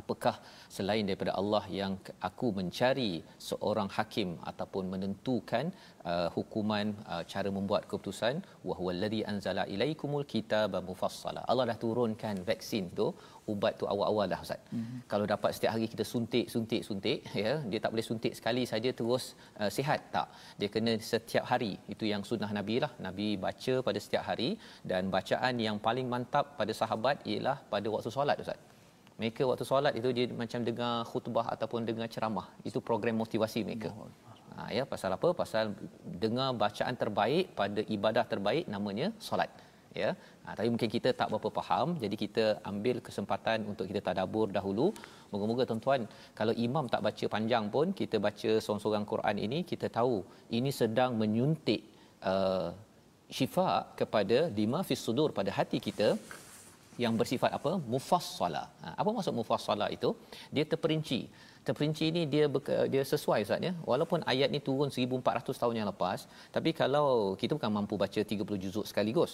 [0.00, 0.34] apakah
[0.76, 1.92] selain daripada Allah yang
[2.28, 5.70] aku mencari seorang hakim ataupun menentukan
[6.10, 8.42] uh, hukuman uh, cara membuat keputusan?
[8.68, 11.42] Wa huwallazi anzala ilaikumul kitaba mufassala.
[11.50, 13.08] Allah dah turunkan vaksin tu
[13.52, 14.60] ubat tu awal-awal dah ustaz.
[14.74, 15.00] Mm-hmm.
[15.10, 18.90] kalau dapat setiap hari kita suntik suntik suntik ya dia tak boleh suntik sekali saja
[19.00, 19.24] terus
[19.62, 20.28] uh, sihat tak?
[20.58, 21.72] Dia kena setiap hari.
[21.94, 22.92] Itu yang sunnah nabi lah.
[23.06, 24.50] Nabi baca pada setiap hari
[24.90, 28.58] dan bacaan yang paling mantap pada sahabat ialah pada waktu solat ustaz
[29.20, 32.46] mereka waktu solat itu dia macam dengar khutbah ataupun dengar ceramah.
[32.68, 33.90] Itu program motivasi mereka.
[34.56, 35.28] Ha, ya pasal apa?
[35.40, 35.64] Pasal
[36.24, 39.50] dengar bacaan terbaik pada ibadah terbaik namanya solat.
[40.00, 40.10] Ya.
[40.44, 44.86] Ha, tapi mungkin kita tak berapa faham jadi kita ambil kesempatan untuk kita tadabbur dahulu.
[45.32, 46.02] Moga-moga tuan-tuan
[46.38, 50.16] kalau imam tak baca panjang pun kita baca seorang-seorang Quran ini kita tahu
[50.58, 51.80] ini sedang menyuntik
[52.32, 52.68] uh,
[53.36, 56.08] syifa kepada lima fis sudur pada hati kita
[57.04, 57.72] yang bersifat apa?
[57.92, 60.10] Mufassala ha, apa maksud mufassala itu?
[60.54, 61.20] Dia terperinci.
[61.66, 63.72] Terperinci ini dia berke, dia sesuai ustaz ya?
[63.90, 66.18] Walaupun ayat ni turun 1400 tahun yang lepas
[66.56, 67.08] tapi kalau
[67.40, 69.32] kita bukan mampu baca 30 juzuk sekaligus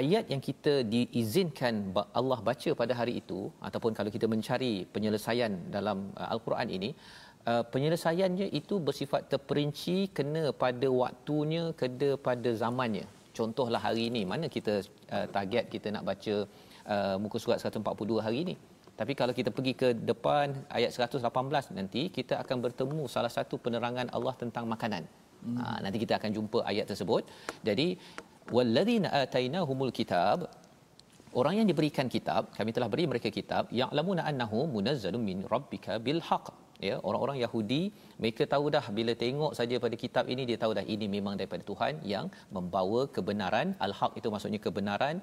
[0.00, 1.74] ayat yang kita diizinkan
[2.20, 6.90] Allah baca pada hari itu ataupun kalau kita mencari penyelesaian dalam uh, al-Quran ini
[7.50, 13.06] uh, penyelesaiannya itu bersifat terperinci kena pada waktunya kena pada zamannya.
[13.38, 14.74] Contohlah hari ini mana kita
[15.14, 16.34] uh, target kita nak baca
[16.94, 18.54] uh, muka surat 142 hari ini.
[19.00, 20.46] Tapi kalau kita pergi ke depan
[20.78, 25.02] ayat 118 nanti kita akan bertemu salah satu penerangan Allah tentang makanan.
[25.44, 25.58] Hmm.
[25.58, 27.22] Ha, nanti kita akan jumpa ayat tersebut.
[27.68, 27.88] Jadi
[28.56, 30.50] walladzina atainahumul kitab
[31.40, 36.20] orang yang diberikan kitab kami telah beri mereka kitab ya'lamuna annahu munazzalun min rabbika bil
[36.28, 36.46] haqq
[36.86, 37.82] ya orang-orang Yahudi
[38.22, 41.62] mereka tahu dah bila tengok saja pada kitab ini dia tahu dah ini memang daripada
[41.70, 45.16] Tuhan yang membawa kebenaran al-haq itu maksudnya kebenaran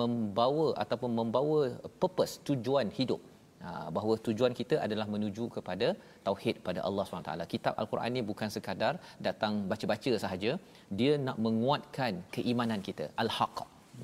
[0.00, 1.60] membawa ataupun membawa
[2.02, 3.20] purpose tujuan hidup
[3.64, 5.88] ha, bahawa tujuan kita adalah menuju kepada
[6.26, 7.52] tauhid pada Allah SWT.
[7.54, 8.94] Kitab Al-Quran ini bukan sekadar
[9.28, 10.52] datang baca-baca sahaja,
[10.98, 13.58] dia nak menguatkan keimanan kita, al-haq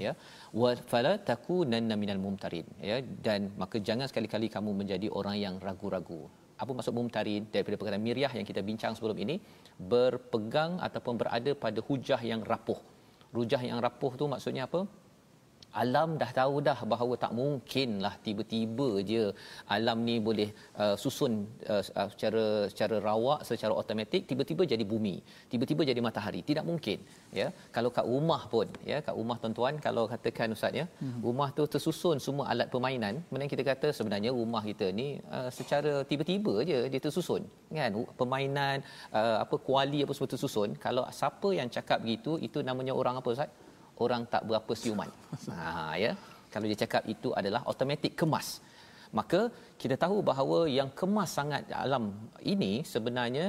[0.04, 0.12] ya.
[0.62, 6.22] Wa fala takunanna minal mumtarin ya dan maka jangan sekali-kali kamu menjadi orang yang ragu-ragu.
[6.62, 9.36] Apa maksud mumtarin daripada perkataan miriah yang kita bincang sebelum ini
[9.92, 12.80] berpegang ataupun berada pada hujah yang rapuh.
[13.36, 14.80] Hujah yang rapuh tu maksudnya apa?
[15.82, 19.22] Alam dah tahu dah bahawa tak mungkinlah tiba-tiba je
[19.76, 20.48] alam ni boleh
[20.82, 21.32] uh, susun
[21.72, 25.16] uh, uh, secara secara rawak secara automatik tiba-tiba jadi bumi
[25.52, 26.40] tiba-tiba jadi matahari.
[26.50, 26.98] Tidak mungkin
[27.40, 27.48] ya.
[27.76, 31.18] Kalau kat rumah pun ya kat rumah tuan-tuan kalau katakan ustaz ya hmm.
[31.26, 35.92] rumah tu tersusun semua alat permainan kemudian kita kata sebenarnya rumah kita ni uh, secara
[36.10, 37.42] tiba-tiba je dia tersusun
[37.80, 37.92] kan?
[38.20, 38.76] Permainan
[39.18, 40.70] uh, apa kuali apa semua tersusun.
[40.84, 43.50] Kalau siapa yang cakap begitu itu namanya orang apa ustaz
[44.04, 45.10] orang tak berapa siuman.
[45.50, 46.12] Ha ya.
[46.52, 48.48] kalau dia cakap itu adalah automatik kemas
[49.18, 49.40] maka
[49.82, 52.04] kita tahu bahawa yang kemas sangat alam
[52.52, 53.46] ini sebenarnya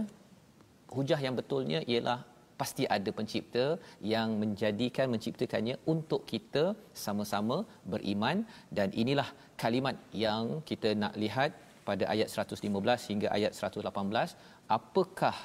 [0.95, 2.19] hujah yang betulnya ialah
[2.62, 3.65] pasti ada pencipta
[4.13, 6.63] yang menjadikan menciptakannya untuk kita
[7.06, 7.58] sama-sama
[7.93, 8.38] beriman
[8.77, 9.29] dan inilah
[9.63, 11.51] kalimat yang kita nak lihat
[11.88, 14.38] pada ayat 115 hingga ayat 118
[14.77, 15.36] apakah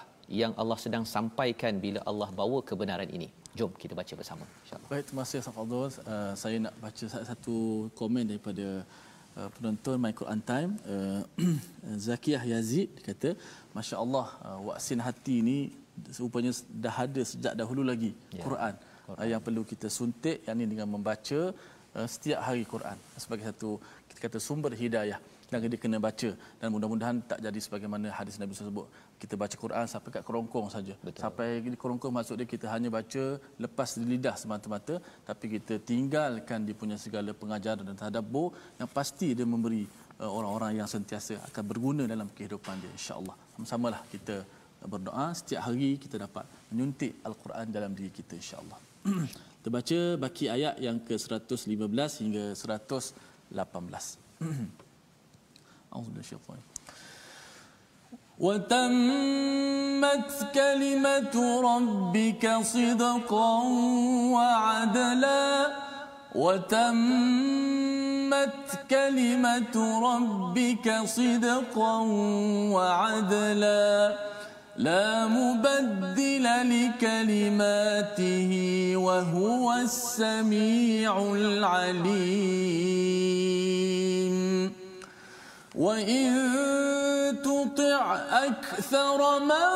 [0.40, 4.88] yang Allah sedang sampaikan bila Allah bawa kebenaran ini jom kita baca bersama insyaallah.
[4.92, 8.84] Baik terima kasih Ustaz uh, saya nak baca satu komen daripada
[9.38, 10.70] uh, penonton My Quran Time.
[10.84, 11.22] Uh,
[12.08, 13.32] Zakiyah Yazid kata
[13.76, 15.58] masya-Allah uh, waksin hati ini
[16.20, 16.52] rupanya
[16.84, 18.44] dah ada sejak dahulu lagi ya.
[18.46, 18.74] Quran,
[19.06, 19.18] Quran.
[19.22, 21.40] Uh, yang perlu kita suntik yakni dengan membaca
[21.96, 22.98] uh, setiap hari Quran.
[23.16, 23.70] Sebagai satu
[24.10, 25.18] kita kata sumber hidayah
[25.50, 26.30] dan dia kena baca.
[26.60, 28.86] Dan mudah-mudahan tak jadi sebagaimana hadis Nabi sebut
[29.22, 30.94] kita baca Quran sampai kat kerongkong saja.
[31.24, 33.24] Sampai di kerongkong maksud dia kita hanya baca
[33.64, 35.00] lepas di lidah semata-mata.
[35.28, 39.82] Tapi kita tinggalkan dia punya segala pengajaran dan tadabbur yang pasti dia memberi
[40.20, 43.36] uh, orang-orang yang sentiasa akan berguna dalam kehidupan dia insya-Allah.
[43.56, 44.36] Sama-samalah kita
[44.84, 45.26] berdoa.
[45.34, 48.78] Setiap hari kita dapat menyuntik al-Quran dalam diri kita insya-Allah.
[49.58, 53.58] Kita baca baki ayat yang ke-115 hingga 118
[55.92, 56.58] أعوذ بالله الشيطان.
[58.38, 63.62] وتمت كلمة ربك صدقا
[64.34, 65.72] وعدلا.
[66.34, 67.68] وتمت
[68.90, 69.76] كلمة
[70.08, 71.96] ربك صدقا
[72.74, 74.16] وعدلا.
[74.76, 78.50] لا مبدل لكلماته
[78.96, 82.38] وهو السميع العليم.
[85.78, 89.68] وإن تطع أكثر من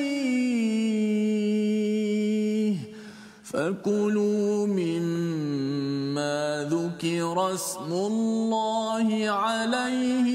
[3.43, 6.39] فكلوا مما
[6.71, 10.30] ذكر اسم الله عليه.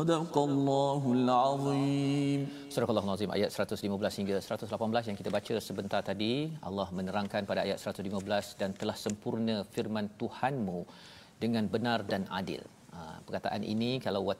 [0.00, 2.40] Sadaqallahul Azim.
[2.74, 6.32] Surah Al-Azim ayat 115 hingga 118 yang kita baca sebentar tadi,
[6.68, 10.78] Allah menerangkan pada ayat 115 dan telah sempurna firman Tuhanmu
[11.42, 12.62] dengan benar dan adil.
[12.94, 14.36] Ha, perkataan ini kalau wa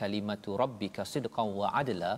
[0.00, 2.12] kalimatu rabbika sidqan wa adla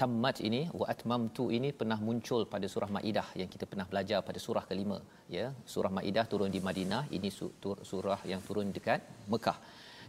[0.00, 4.38] tammat ini wa atmamtu ini pernah muncul pada surah maidah yang kita pernah belajar pada
[4.46, 4.98] surah kelima
[5.36, 7.28] ya surah maidah turun di Madinah ini
[7.90, 9.58] surah yang turun dekat Mekah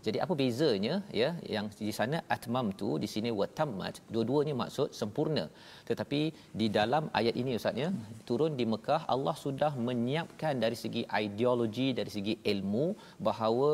[0.06, 5.46] jadi apa bezanya ya yang di sana atmamtu di sini wa tammat dua-duanya maksud sempurna
[5.90, 6.22] tetapi
[6.60, 7.90] di dalam ayat ini ustaz ya
[8.30, 12.86] turun di Mekah Allah sudah menyiapkan dari segi ideologi dari segi ilmu
[13.28, 13.70] bahawa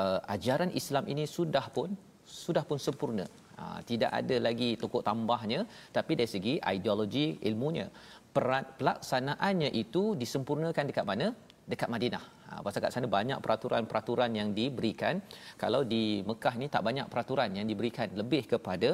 [0.00, 1.90] uh, ajaran Islam ini sudah pun
[2.28, 3.26] sudah pun sempurna.
[3.62, 5.60] Uh, tidak ada lagi tokok tambahnya
[5.96, 7.86] tapi dari segi ideologi ilmunya
[8.34, 11.28] perat pelaksanaannya itu disempurnakan dekat mana?
[11.72, 12.24] Dekat Madinah.
[12.48, 15.14] Ha, pasal kat sana banyak peraturan-peraturan yang diberikan.
[15.62, 18.08] Kalau di Mekah ni tak banyak peraturan yang diberikan.
[18.20, 18.90] Lebih kepada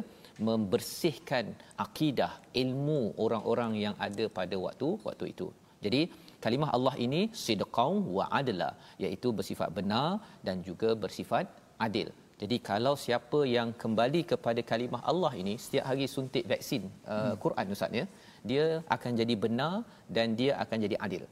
[0.48, 1.44] membersihkan
[1.86, 5.48] akidah, ilmu orang-orang yang ada pada waktu waktu itu.
[5.84, 6.00] Jadi
[6.44, 8.70] kalimah Allah ini sidqau wa adla
[9.04, 10.08] iaitu bersifat benar
[10.46, 11.46] dan juga bersifat
[11.86, 12.10] adil.
[12.42, 17.34] Jadi kalau siapa yang kembali kepada kalimah Allah ini setiap hari suntik vaksin uh, hmm.
[17.44, 18.04] Quran ustaz ya,
[18.50, 18.64] dia
[18.96, 19.74] akan jadi benar
[20.16, 21.24] dan dia akan jadi adil.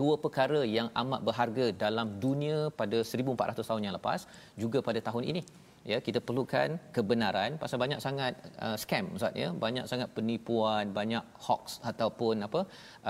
[0.00, 4.20] Dua perkara yang amat berharga dalam dunia pada 1400 tahun yang lepas
[4.62, 5.42] juga pada tahun ini.
[5.90, 8.32] Ya kita perlukan kebenaran pasal banyak sangat
[8.64, 9.48] uh, scam ustaz ya.
[9.64, 12.60] Banyak sangat penipuan banyak hoax ataupun apa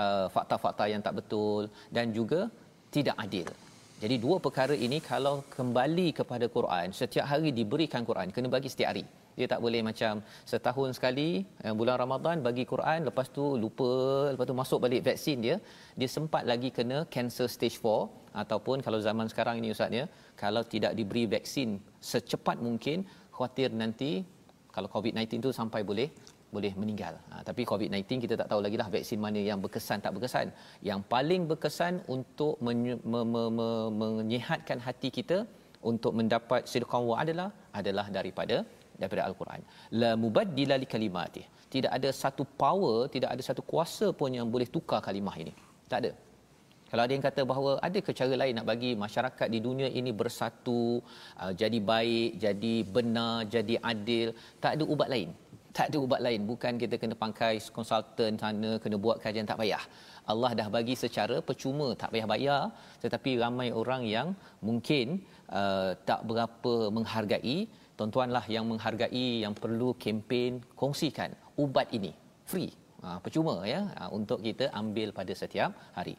[0.03, 1.63] uh, fakta-fakta yang tak betul
[1.97, 2.41] dan juga
[2.95, 3.49] tidak adil.
[4.03, 8.89] Jadi dua perkara ini kalau kembali kepada Quran setiap hari diberikan Quran kena bagi setiap
[8.93, 9.03] hari
[9.39, 10.13] dia tak boleh macam
[10.51, 11.29] setahun sekali
[11.65, 13.91] eh, bulan Ramadan bagi Quran lepas tu lupa
[14.31, 15.55] lepas tu masuk balik vaksin dia
[15.99, 20.05] dia sempat lagi kena cancer stage 4 ataupun kalau zaman sekarang ini ustaz ya
[20.43, 21.69] kalau tidak diberi vaksin
[22.11, 24.11] secepat mungkin khawatir nanti
[24.75, 26.09] kalau COVID-19 tu sampai boleh
[26.55, 27.13] boleh meninggal.
[27.31, 30.47] Ha, tapi COVID-19 kita tak tahu lagi lah vaksin mana yang berkesan tak berkesan.
[30.89, 35.37] Yang paling berkesan untuk menye- me- me- me- menyihatkan hati kita
[35.89, 36.61] untuk mendapat
[37.09, 38.57] wa adalah adalah daripada
[38.99, 39.61] daripada al-Quran.
[40.01, 41.45] La mubaddila li kalimatih.
[41.73, 45.53] Tidak ada satu power, tidak ada satu kuasa pun yang boleh tukar kalimah ini.
[45.91, 46.11] Tak ada.
[46.89, 50.11] Kalau ada yang kata bahawa ada ke cara lain nak bagi masyarakat di dunia ini
[50.21, 50.83] bersatu,
[51.41, 54.27] uh, jadi baik, jadi benar, jadi adil,
[54.63, 55.29] tak ada ubat lain.
[55.77, 56.41] Tak ada ubat lain.
[56.49, 59.83] Bukan kita kena pangkai konsultan sana, kena buat kajian tak payah.
[60.31, 62.61] Allah dah bagi secara percuma, tak payah bayar,
[63.03, 64.27] tetapi ramai orang yang
[64.67, 65.21] mungkin
[65.59, 67.57] uh, tak berapa menghargai,
[67.99, 71.31] tuan-tuanlah yang menghargai yang perlu kempen kongsikan
[71.63, 72.13] ubat ini
[72.51, 72.71] free
[73.03, 76.13] Ha, percuma ya ha, untuk kita ambil pada setiap hari.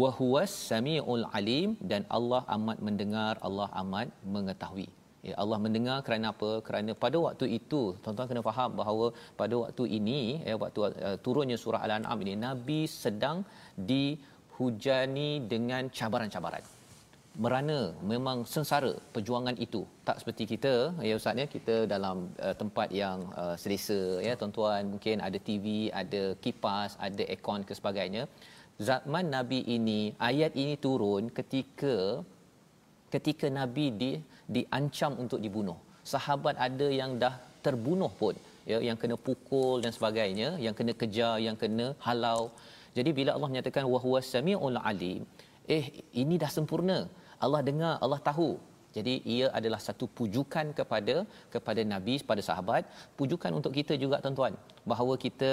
[0.00, 4.88] Wa huwas samiul alim dan Allah amat mendengar, Allah amat mengetahui.
[5.28, 6.50] Ya Allah mendengar kerana apa?
[6.66, 9.06] Kerana pada waktu itu tuan-tuan kena faham bahawa
[9.40, 13.38] pada waktu ini ya waktu uh, turunnya surah Al-An'am ini Nabi sedang
[13.90, 16.73] dihujani dengan cabaran-cabaran
[17.42, 17.78] merana
[18.12, 19.82] memang sengsara perjuangan itu.
[20.08, 20.74] Tak seperti kita
[21.08, 22.16] ya ustaz ya kita dalam
[22.46, 27.74] uh, tempat yang uh, selesa ya tuan-tuan mungkin ada TV ada kipas ada aircon ke
[27.78, 28.24] sebagainya.
[28.88, 31.96] Zaman nabi ini ayat ini turun ketika
[33.14, 34.10] ketika nabi di
[34.54, 35.78] diancam untuk dibunuh.
[36.12, 37.34] Sahabat ada yang dah
[37.66, 38.34] terbunuh pun
[38.70, 42.42] ya yang kena pukul dan sebagainya yang kena kejar yang kena halau.
[42.96, 45.22] Jadi bila Allah menyatakan wahwas samiul alim
[45.76, 45.84] eh
[46.22, 46.98] ini dah sempurna
[47.44, 48.50] Allah dengar, Allah tahu.
[48.96, 51.14] Jadi ia adalah satu pujukan kepada
[51.54, 52.82] kepada nabi, kepada sahabat,
[53.18, 54.54] pujukan untuk kita juga tuan-tuan,
[54.90, 55.52] bahawa kita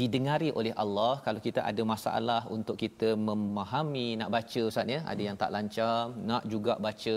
[0.00, 1.12] didengari oleh Allah.
[1.26, 5.96] Kalau kita ada masalah untuk kita memahami nak baca ustaz ya ada yang tak lancar
[6.30, 7.14] nak juga baca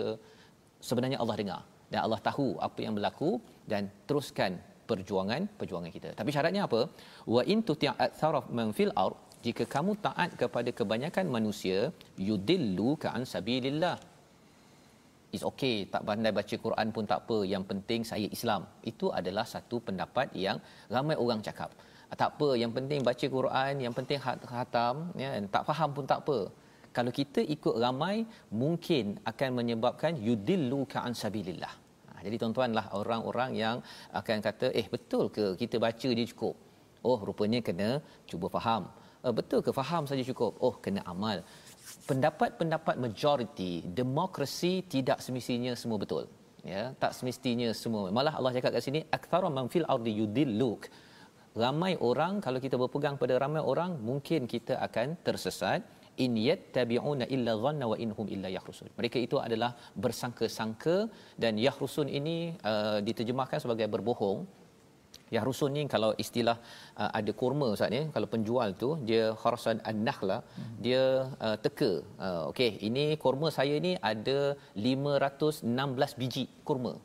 [0.90, 1.62] sebenarnya Allah dengar.
[1.92, 3.30] Dan Allah tahu apa yang berlaku
[3.72, 4.54] dan teruskan
[4.90, 6.10] perjuangan perjuangan kita.
[6.20, 6.82] Tapi syaratnya apa?
[7.36, 9.16] Wa in tuti' aktsara man fil ard
[9.46, 11.80] jika kamu taat kepada kebanyakan manusia
[12.28, 13.98] yudillu ka an sabilillah.
[15.36, 17.38] Is okay tak pandai baca Quran pun tak apa.
[17.54, 18.62] Yang penting saya Islam.
[18.92, 20.58] Itu adalah satu pendapat yang
[20.96, 21.72] ramai orang cakap.
[22.22, 24.20] Tak apa yang penting baca Quran yang penting
[24.52, 26.40] khatam ya tak faham pun tak apa.
[26.98, 28.16] Kalau kita ikut ramai
[28.62, 31.74] mungkin akan menyebabkan yudillu ka an sabilillah.
[32.10, 33.78] Ha, jadi tuan-tuanlah orang-orang yang
[34.20, 36.56] akan kata eh betul ke kita baca dia cukup?
[37.10, 37.90] Oh rupanya kena
[38.30, 38.88] cuba faham
[39.26, 39.72] uh, betul ke?
[39.80, 40.54] Faham saja cukup.
[40.66, 41.38] Oh kena amal.
[42.10, 46.24] Pendapat-pendapat majoriti demokrasi tidak semestinya semua betul.
[46.72, 48.06] Ya tak semestinya semua.
[48.18, 50.84] Malah Allah cakap kat sini aktsara man fil ardi yudilluk.
[51.64, 55.82] Ramai orang kalau kita berpegang pada ramai orang mungkin kita akan tersesat.
[56.26, 58.88] In yattabi'una illa dhanna wa inhum illa yahrusun.
[59.00, 60.96] Mereka itu adalah bersangka-sangka
[61.44, 62.38] dan yahrusun ini
[62.72, 64.40] uh, diterjemahkan sebagai berbohong
[65.36, 66.58] Ya rusun ni kalau istilah
[67.02, 70.76] uh, ada kurma Ustaz ni kalau penjual tu dia kharasan an-nakhla hmm.
[70.86, 71.04] dia
[71.48, 71.92] uh, teka
[72.26, 74.40] uh, okey ini kurma saya ni ada
[74.76, 76.96] 516 biji kurma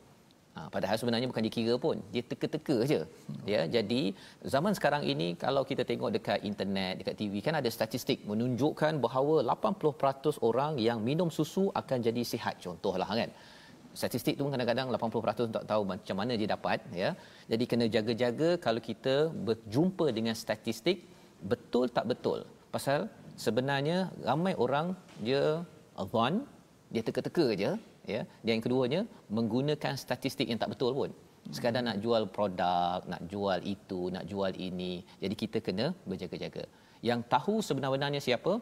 [0.57, 3.45] Ha, padahal sebenarnya bukan dikira pun dia teka-teka saja hmm.
[3.53, 4.01] ya jadi
[4.55, 9.41] zaman sekarang ini kalau kita tengok dekat internet dekat TV kan ada statistik menunjukkan bahawa
[9.49, 13.33] 80% orang yang minum susu akan jadi sihat contohlah kan
[14.01, 17.11] statistik tu kadang-kadang 80% tak tahu macam mana dia dapat ya.
[17.53, 19.15] Jadi kena jaga-jaga kalau kita
[19.49, 20.99] berjumpa dengan statistik
[21.53, 22.41] betul tak betul.
[22.75, 23.09] Pasal
[23.45, 24.87] sebenarnya ramai orang
[25.27, 25.43] dia
[26.03, 26.35] adhan
[26.93, 27.71] dia teka-teka aja
[28.15, 28.21] ya.
[28.45, 29.01] Dan yang keduanya
[29.37, 31.11] menggunakan statistik yang tak betul pun.
[31.57, 34.93] Sekadar nak jual produk nak jual itu nak jual ini.
[35.23, 36.65] Jadi kita kena berjaga-jaga.
[37.09, 38.53] Yang tahu sebenarnya siapa?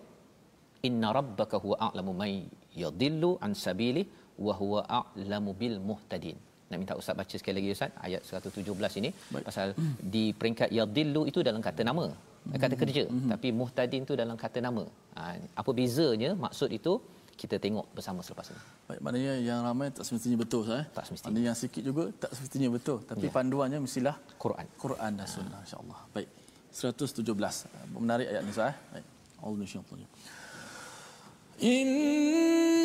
[0.89, 2.35] Inna rabbaka huwa a'lamu may
[2.83, 4.03] yadhillu an sabili
[4.47, 6.38] wa huwa a'lamu bil muhtadin
[6.70, 9.45] nak minta ustaz baca sekali lagi ustaz ayat 117 ini Baik.
[9.49, 9.95] pasal mm.
[10.14, 12.61] di peringkat yadillu itu dalam kata nama mm.
[12.64, 13.28] kata kerja mm.
[13.32, 14.84] tapi muhtadin itu dalam kata nama
[15.16, 15.22] ha,
[15.61, 16.95] apa bezanya maksud itu
[17.41, 18.62] kita tengok bersama selepas ini.
[18.88, 20.61] Baik, maknanya yang ramai tak semestinya betul.
[20.76, 20.84] Eh?
[20.93, 21.32] Tak semestinya.
[21.32, 23.32] Maknanya yang sikit juga tak semestinya betul, tapi ya.
[23.32, 24.66] panduannya mestilah Quran.
[24.84, 25.64] Quran dan sunnah ha.
[25.64, 26.01] insya-Allah.
[26.12, 26.28] Baik.
[26.68, 27.97] 117.
[27.97, 28.68] Menarik ayat ni sah.
[28.68, 28.76] Eh?
[28.93, 29.07] Baik.
[29.41, 30.09] Allah insya-Allah.
[31.62, 32.80] إن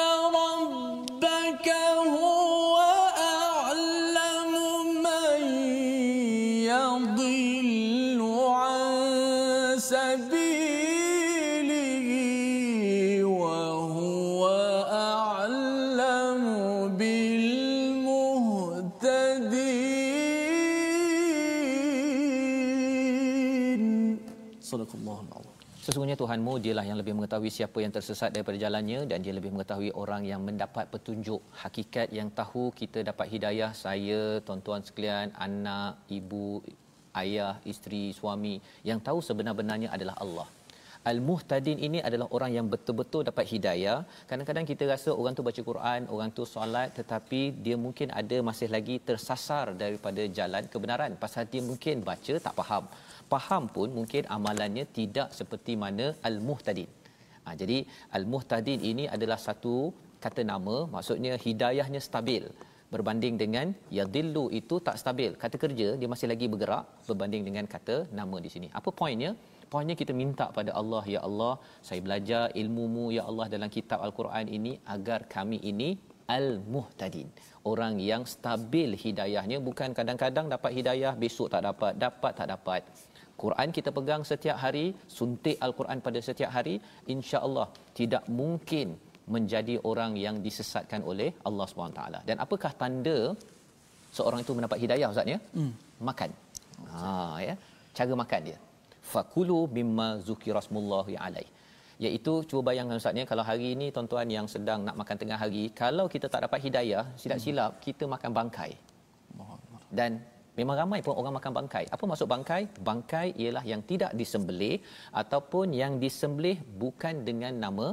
[0.00, 0.99] ربك
[26.21, 30.21] Tuhanmu dialah yang lebih mengetahui siapa yang tersesat daripada jalannya dan dia lebih mengetahui orang
[30.31, 31.41] yang mendapat petunjuk.
[31.61, 36.45] Hakikat yang tahu kita dapat hidayah saya tuan-tuan sekalian anak ibu
[37.21, 38.55] ayah isteri suami
[38.89, 40.47] yang tahu sebenar-benarnya adalah Allah.
[41.11, 44.05] Al-Muhtadin ini adalah orang yang betul-betul dapat hidayah.
[44.29, 48.69] Kadang-kadang kita rasa orang tu baca Quran, orang tu solat tetapi dia mungkin ada masih
[48.75, 51.17] lagi tersasar daripada jalan kebenaran.
[51.23, 52.85] Pasal dia mungkin baca tak faham
[53.31, 56.89] faham pun mungkin amalannya tidak seperti mana al-muhtadin.
[57.45, 57.77] Ha, jadi
[58.17, 59.75] al-muhtadin ini adalah satu
[60.25, 62.43] kata nama maksudnya hidayahnya stabil
[62.93, 63.67] berbanding dengan
[63.97, 65.31] yadillu itu tak stabil.
[65.43, 68.67] Kata kerja dia masih lagi bergerak berbanding dengan kata nama di sini.
[68.79, 69.31] Apa poinnya?
[69.73, 71.53] Poinnya kita minta pada Allah ya Allah,
[71.87, 75.89] saya belajar ilmu-Mu ya Allah dalam kitab Al-Quran ini agar kami ini
[76.37, 77.29] al-muhtadin.
[77.71, 82.81] Orang yang stabil hidayahnya bukan kadang-kadang dapat hidayah besok tak dapat, dapat tak dapat.
[83.43, 84.85] Quran kita pegang setiap hari,
[85.17, 86.75] suntik Al-Quran pada setiap hari,
[87.13, 87.67] insya-Allah
[87.99, 88.87] tidak mungkin
[89.35, 92.01] menjadi orang yang disesatkan oleh Allah SWT.
[92.27, 93.17] Dan apakah tanda
[94.17, 95.39] seorang itu mendapat hidayah Ustaz ya?
[95.57, 95.73] Hmm.
[96.09, 96.29] Makan.
[96.91, 97.11] Ha
[97.47, 97.55] ya.
[97.97, 98.57] Cara makan dia.
[99.13, 101.47] Fakulu mimma zukirasmullahi alai.
[102.01, 105.63] Iaitu cuba bayangkan Ustaz ya kalau hari ini tuan-tuan yang sedang nak makan tengah hari,
[105.81, 107.81] kalau kita tak dapat hidayah, silap-silap hmm.
[107.85, 108.71] kita makan bangkai.
[109.91, 110.11] Dan
[110.59, 111.83] Memang ramai pun orang makan bangkai.
[111.95, 112.61] Apa maksud bangkai?
[112.89, 114.75] Bangkai ialah yang tidak disembelih
[115.21, 117.87] ataupun yang disembelih bukan dengan nama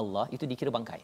[0.00, 1.00] Allah itu dikira bangkai.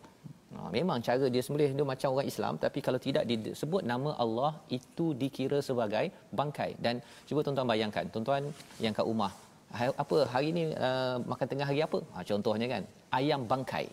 [0.49, 4.53] Ha, memang cara dia sembelih dia macam orang Islam tapi kalau tidak disebut nama Allah
[4.79, 6.05] itu dikira sebagai
[6.39, 6.71] bangkai.
[6.85, 6.95] Dan
[7.29, 8.45] cuba tuan-tuan bayangkan, tuan-tuan
[8.85, 9.33] yang kat rumah,
[10.03, 12.01] apa hari ni uh, makan tengah hari apa?
[12.15, 12.83] Ha, contohnya kan,
[13.21, 13.87] ayam bangkai.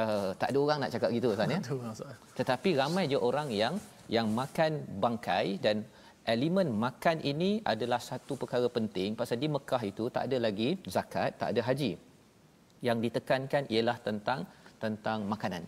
[0.00, 1.60] Uh, tak ada orang nak cakap gitu Ustaz ya.
[2.38, 3.74] Tetapi ramai je orang yang
[4.16, 4.72] yang makan
[5.02, 5.82] bangkai dan
[6.34, 11.30] elemen makan ini adalah satu perkara penting pasal di Mekah itu tak ada lagi zakat,
[11.40, 11.92] tak ada haji.
[12.86, 14.40] Yang ditekankan ialah tentang
[14.82, 15.64] tentang makanan.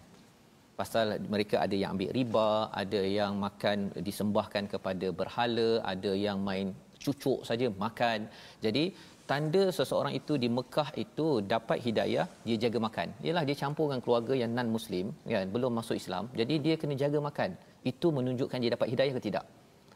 [0.81, 2.49] Pasal mereka ada yang ambil riba,
[2.83, 6.73] ada yang makan disembahkan kepada berhala, ada yang main
[7.05, 8.19] cucuk saja makan.
[8.65, 8.85] Jadi
[9.31, 13.09] tanda seseorang itu di Mekah itu dapat hidayah, dia jaga makan.
[13.27, 16.25] Ialah dia campur dengan keluarga yang non muslim, kan, belum masuk Islam.
[16.41, 17.51] Jadi dia kena jaga makan.
[17.93, 19.45] Itu menunjukkan dia dapat hidayah ke tidak?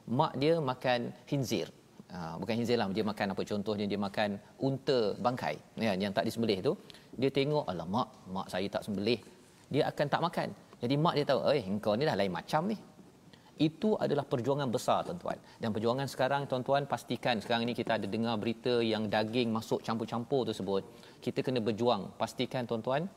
[0.07, 1.68] Mak dia makan hinzir.
[2.07, 6.24] Ha, bukan hinzir lah, dia makan apa contohnya dia makan unta bangkai ya, yang tak
[6.28, 6.72] disembelih tu.
[7.20, 9.18] Dia tengok, alamak, mak, saya tak sembelih.
[9.72, 10.48] Dia akan tak makan.
[10.82, 12.78] Jadi mak dia tahu, eh engkau ni dah lain macam ni.
[13.57, 15.38] Itu adalah perjuangan besar tuan-tuan.
[15.57, 20.44] Dan perjuangan sekarang tuan-tuan pastikan sekarang ni kita ada dengar berita yang daging masuk campur-campur
[20.44, 20.84] tersebut.
[21.24, 22.12] Kita kena berjuang.
[22.20, 23.09] Pastikan tuan-tuan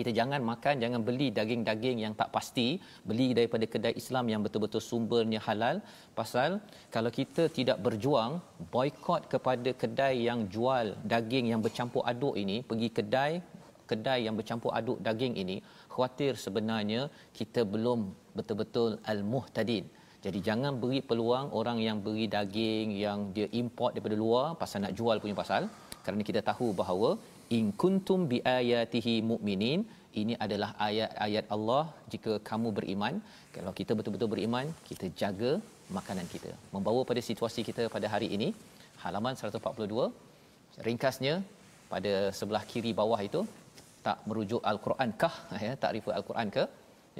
[0.00, 2.68] kita jangan makan jangan beli daging-daging yang tak pasti.
[3.08, 5.76] Beli daripada kedai Islam yang betul-betul sumbernya halal.
[6.18, 6.50] Pasal
[6.94, 8.32] kalau kita tidak berjuang
[8.74, 13.32] boikot kepada kedai yang jual daging yang bercampur aduk ini pergi kedai
[13.90, 15.56] kedai yang bercampur aduk daging ini
[15.92, 17.00] khawatir sebenarnya
[17.38, 18.00] kita belum
[18.38, 19.84] betul-betul al-muhtadin.
[20.24, 24.94] Jadi jangan beri peluang orang yang beri daging yang dia import daripada luar pasal nak
[24.98, 25.62] jual punya pasal.
[26.04, 27.10] Kerana kita tahu bahawa
[27.58, 29.80] in kuntum bi ayatihi mu'minin
[30.20, 31.82] ini adalah ayat-ayat Allah
[32.12, 33.14] jika kamu beriman.
[33.56, 35.52] Kalau kita betul-betul beriman kita jaga
[35.96, 36.50] makanan kita.
[36.74, 38.48] Membawa pada situasi kita pada hari ini
[39.04, 40.10] halaman 142
[40.86, 41.34] ringkasnya
[41.92, 43.40] pada sebelah kiri bawah itu
[44.06, 45.34] tak merujuk al-Quran kah
[45.66, 46.64] ya tak refer al-Quran ke?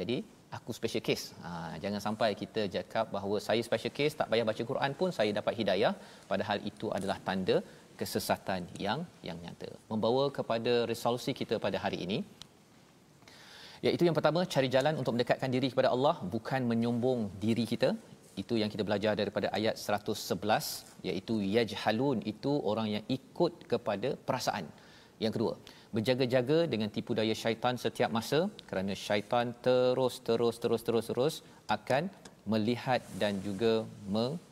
[0.01, 0.17] Jadi
[0.57, 1.25] aku special case.
[1.45, 1.51] Ha,
[1.83, 5.55] jangan sampai kita cakap bahawa saya special case tak payah baca Quran pun saya dapat
[5.61, 5.93] hidayah.
[6.31, 7.57] Padahal itu adalah tanda
[8.01, 9.71] kesesatan yang yang nyata.
[9.93, 12.19] Membawa kepada resolusi kita pada hari ini
[13.87, 17.91] iaitu yang pertama cari jalan untuk mendekatkan diri kepada Allah bukan menyombong diri kita.
[18.43, 24.67] Itu yang kita belajar daripada ayat 111 iaitu yajhalun itu orang yang ikut kepada perasaan.
[25.25, 25.55] Yang kedua
[25.95, 31.35] berjaga-jaga dengan tipu daya syaitan setiap masa kerana syaitan terus terus terus terus terus
[31.77, 32.05] akan
[32.53, 33.73] melihat dan juga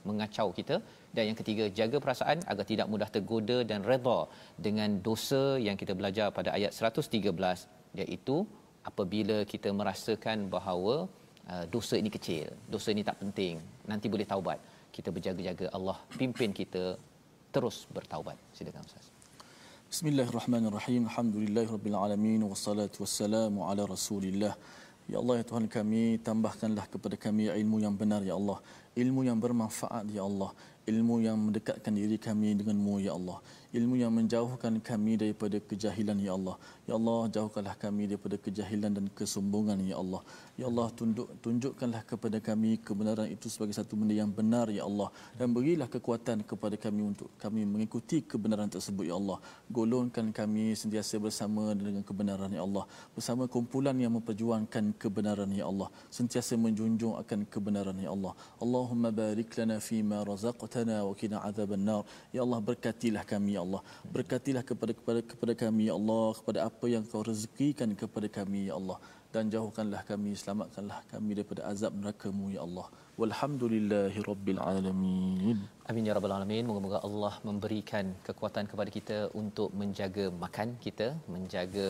[0.07, 0.77] mengacau kita
[1.17, 4.21] dan yang ketiga jaga perasaan agar tidak mudah tergoda dan redha
[4.67, 8.37] dengan dosa yang kita belajar pada ayat 113 iaitu
[8.91, 10.97] apabila kita merasakan bahawa
[11.53, 13.57] uh, dosa ini kecil dosa ini tak penting
[13.91, 14.61] nanti boleh taubat.
[14.97, 16.85] Kita berjaga-jaga Allah pimpin kita
[17.55, 18.37] terus bertaubat.
[18.57, 19.07] Silakan ustaz.
[19.93, 21.03] Bismillahirrahmanirrahim.
[21.09, 21.97] Alhamdulillahirabbil
[22.53, 24.53] wassalatu wassalamu ala Rasulillah.
[25.09, 28.59] Ya Allah ya Tuhan kami tambahkanlah kepada kami ilmu yang benar ya Allah.
[29.03, 30.51] Ilmu yang bermanfaat ya Allah
[30.89, 33.39] ilmu yang mendekatkan diri kami denganmu ya Allah.
[33.77, 36.57] Ilmu yang menjauhkan kami daripada kejahilan ya Allah
[36.89, 40.23] ya Allah jauhkanlah kami daripada kejahilan dan kesombongan ya Allah.
[40.61, 45.09] Ya Allah tunduk tunjukkanlah kepada kami kebenaran itu sebagai satu benda yang benar ya Allah.
[45.39, 49.39] Dan berilah kekuatan kepada kami untuk kami mengikuti kebenaran tersebut ya Allah.
[49.79, 52.85] Golongkan kami sentiasa bersama dengan kebenaran ya Allah.
[53.17, 55.89] Bersama kumpulan yang memperjuangkan kebenaran ya Allah.
[56.19, 58.33] Sentiasa menjunjung akan kebenaran ya Allah.
[58.65, 63.83] Allahumma barik lana fi ma razaqtana wa qina adzabannar ya Allah berkatilah kami ya Allah.
[64.17, 68.75] Berkatilah kepada kepada kepada kami ya Allah kepada apa yang kau rezekikan kepada kami ya
[68.81, 68.99] Allah.
[69.35, 72.87] Dan jauhkanlah kami selamatkanlah kami daripada azab neraka-Mu ya Allah.
[73.21, 75.59] Walhamdulillahi rabbil alamin.
[75.91, 76.65] Amin ya rabbal alamin.
[76.71, 81.89] Moga-moga Allah memberikan kekuatan kepada kita untuk menjaga makan kita menjaga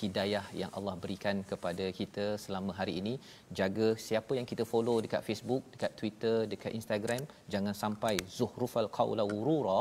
[0.00, 3.14] hidayah yang Allah berikan kepada kita selama hari ini.
[3.58, 7.22] Jaga siapa yang kita follow dekat Facebook dekat Twitter dekat Instagram.
[7.54, 9.80] Jangan sampai zuhrufal qaula wurura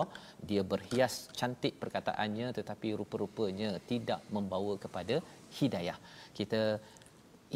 [0.50, 5.18] dia berhias cantik perkataannya tetapi rupa-rupanya tidak membawa kepada
[5.60, 5.98] hidayah.
[6.40, 6.62] Kita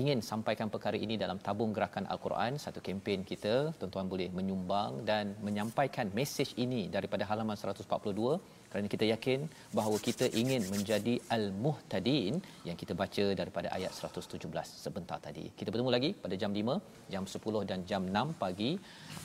[0.01, 3.55] ingin sampaikan perkara ini dalam tabung gerakan al-Quran satu kempen kita.
[3.79, 9.39] Tuan-tuan boleh menyumbang dan menyampaikan mesej ini daripada halaman 142 kerana kita yakin
[9.77, 14.45] bahawa kita ingin menjadi al-muhtadin yang kita baca daripada ayat 117
[14.85, 15.45] sebentar tadi.
[15.59, 16.77] Kita bertemu lagi pada jam 5,
[17.13, 18.71] jam 10 dan jam 6 pagi.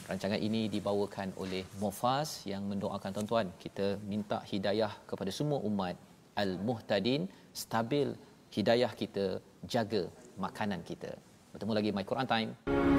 [0.08, 3.46] Rancangan ini dibawakan oleh Mufaz yang mendoakan tuan-tuan.
[3.64, 5.96] Kita minta hidayah kepada semua umat
[6.44, 7.28] al-muhtadin
[7.64, 8.10] stabil
[8.56, 9.26] hidayah kita
[9.74, 10.02] jaga
[10.46, 11.12] makanan kita.
[11.54, 12.93] Bertemu lagi My Quran Time.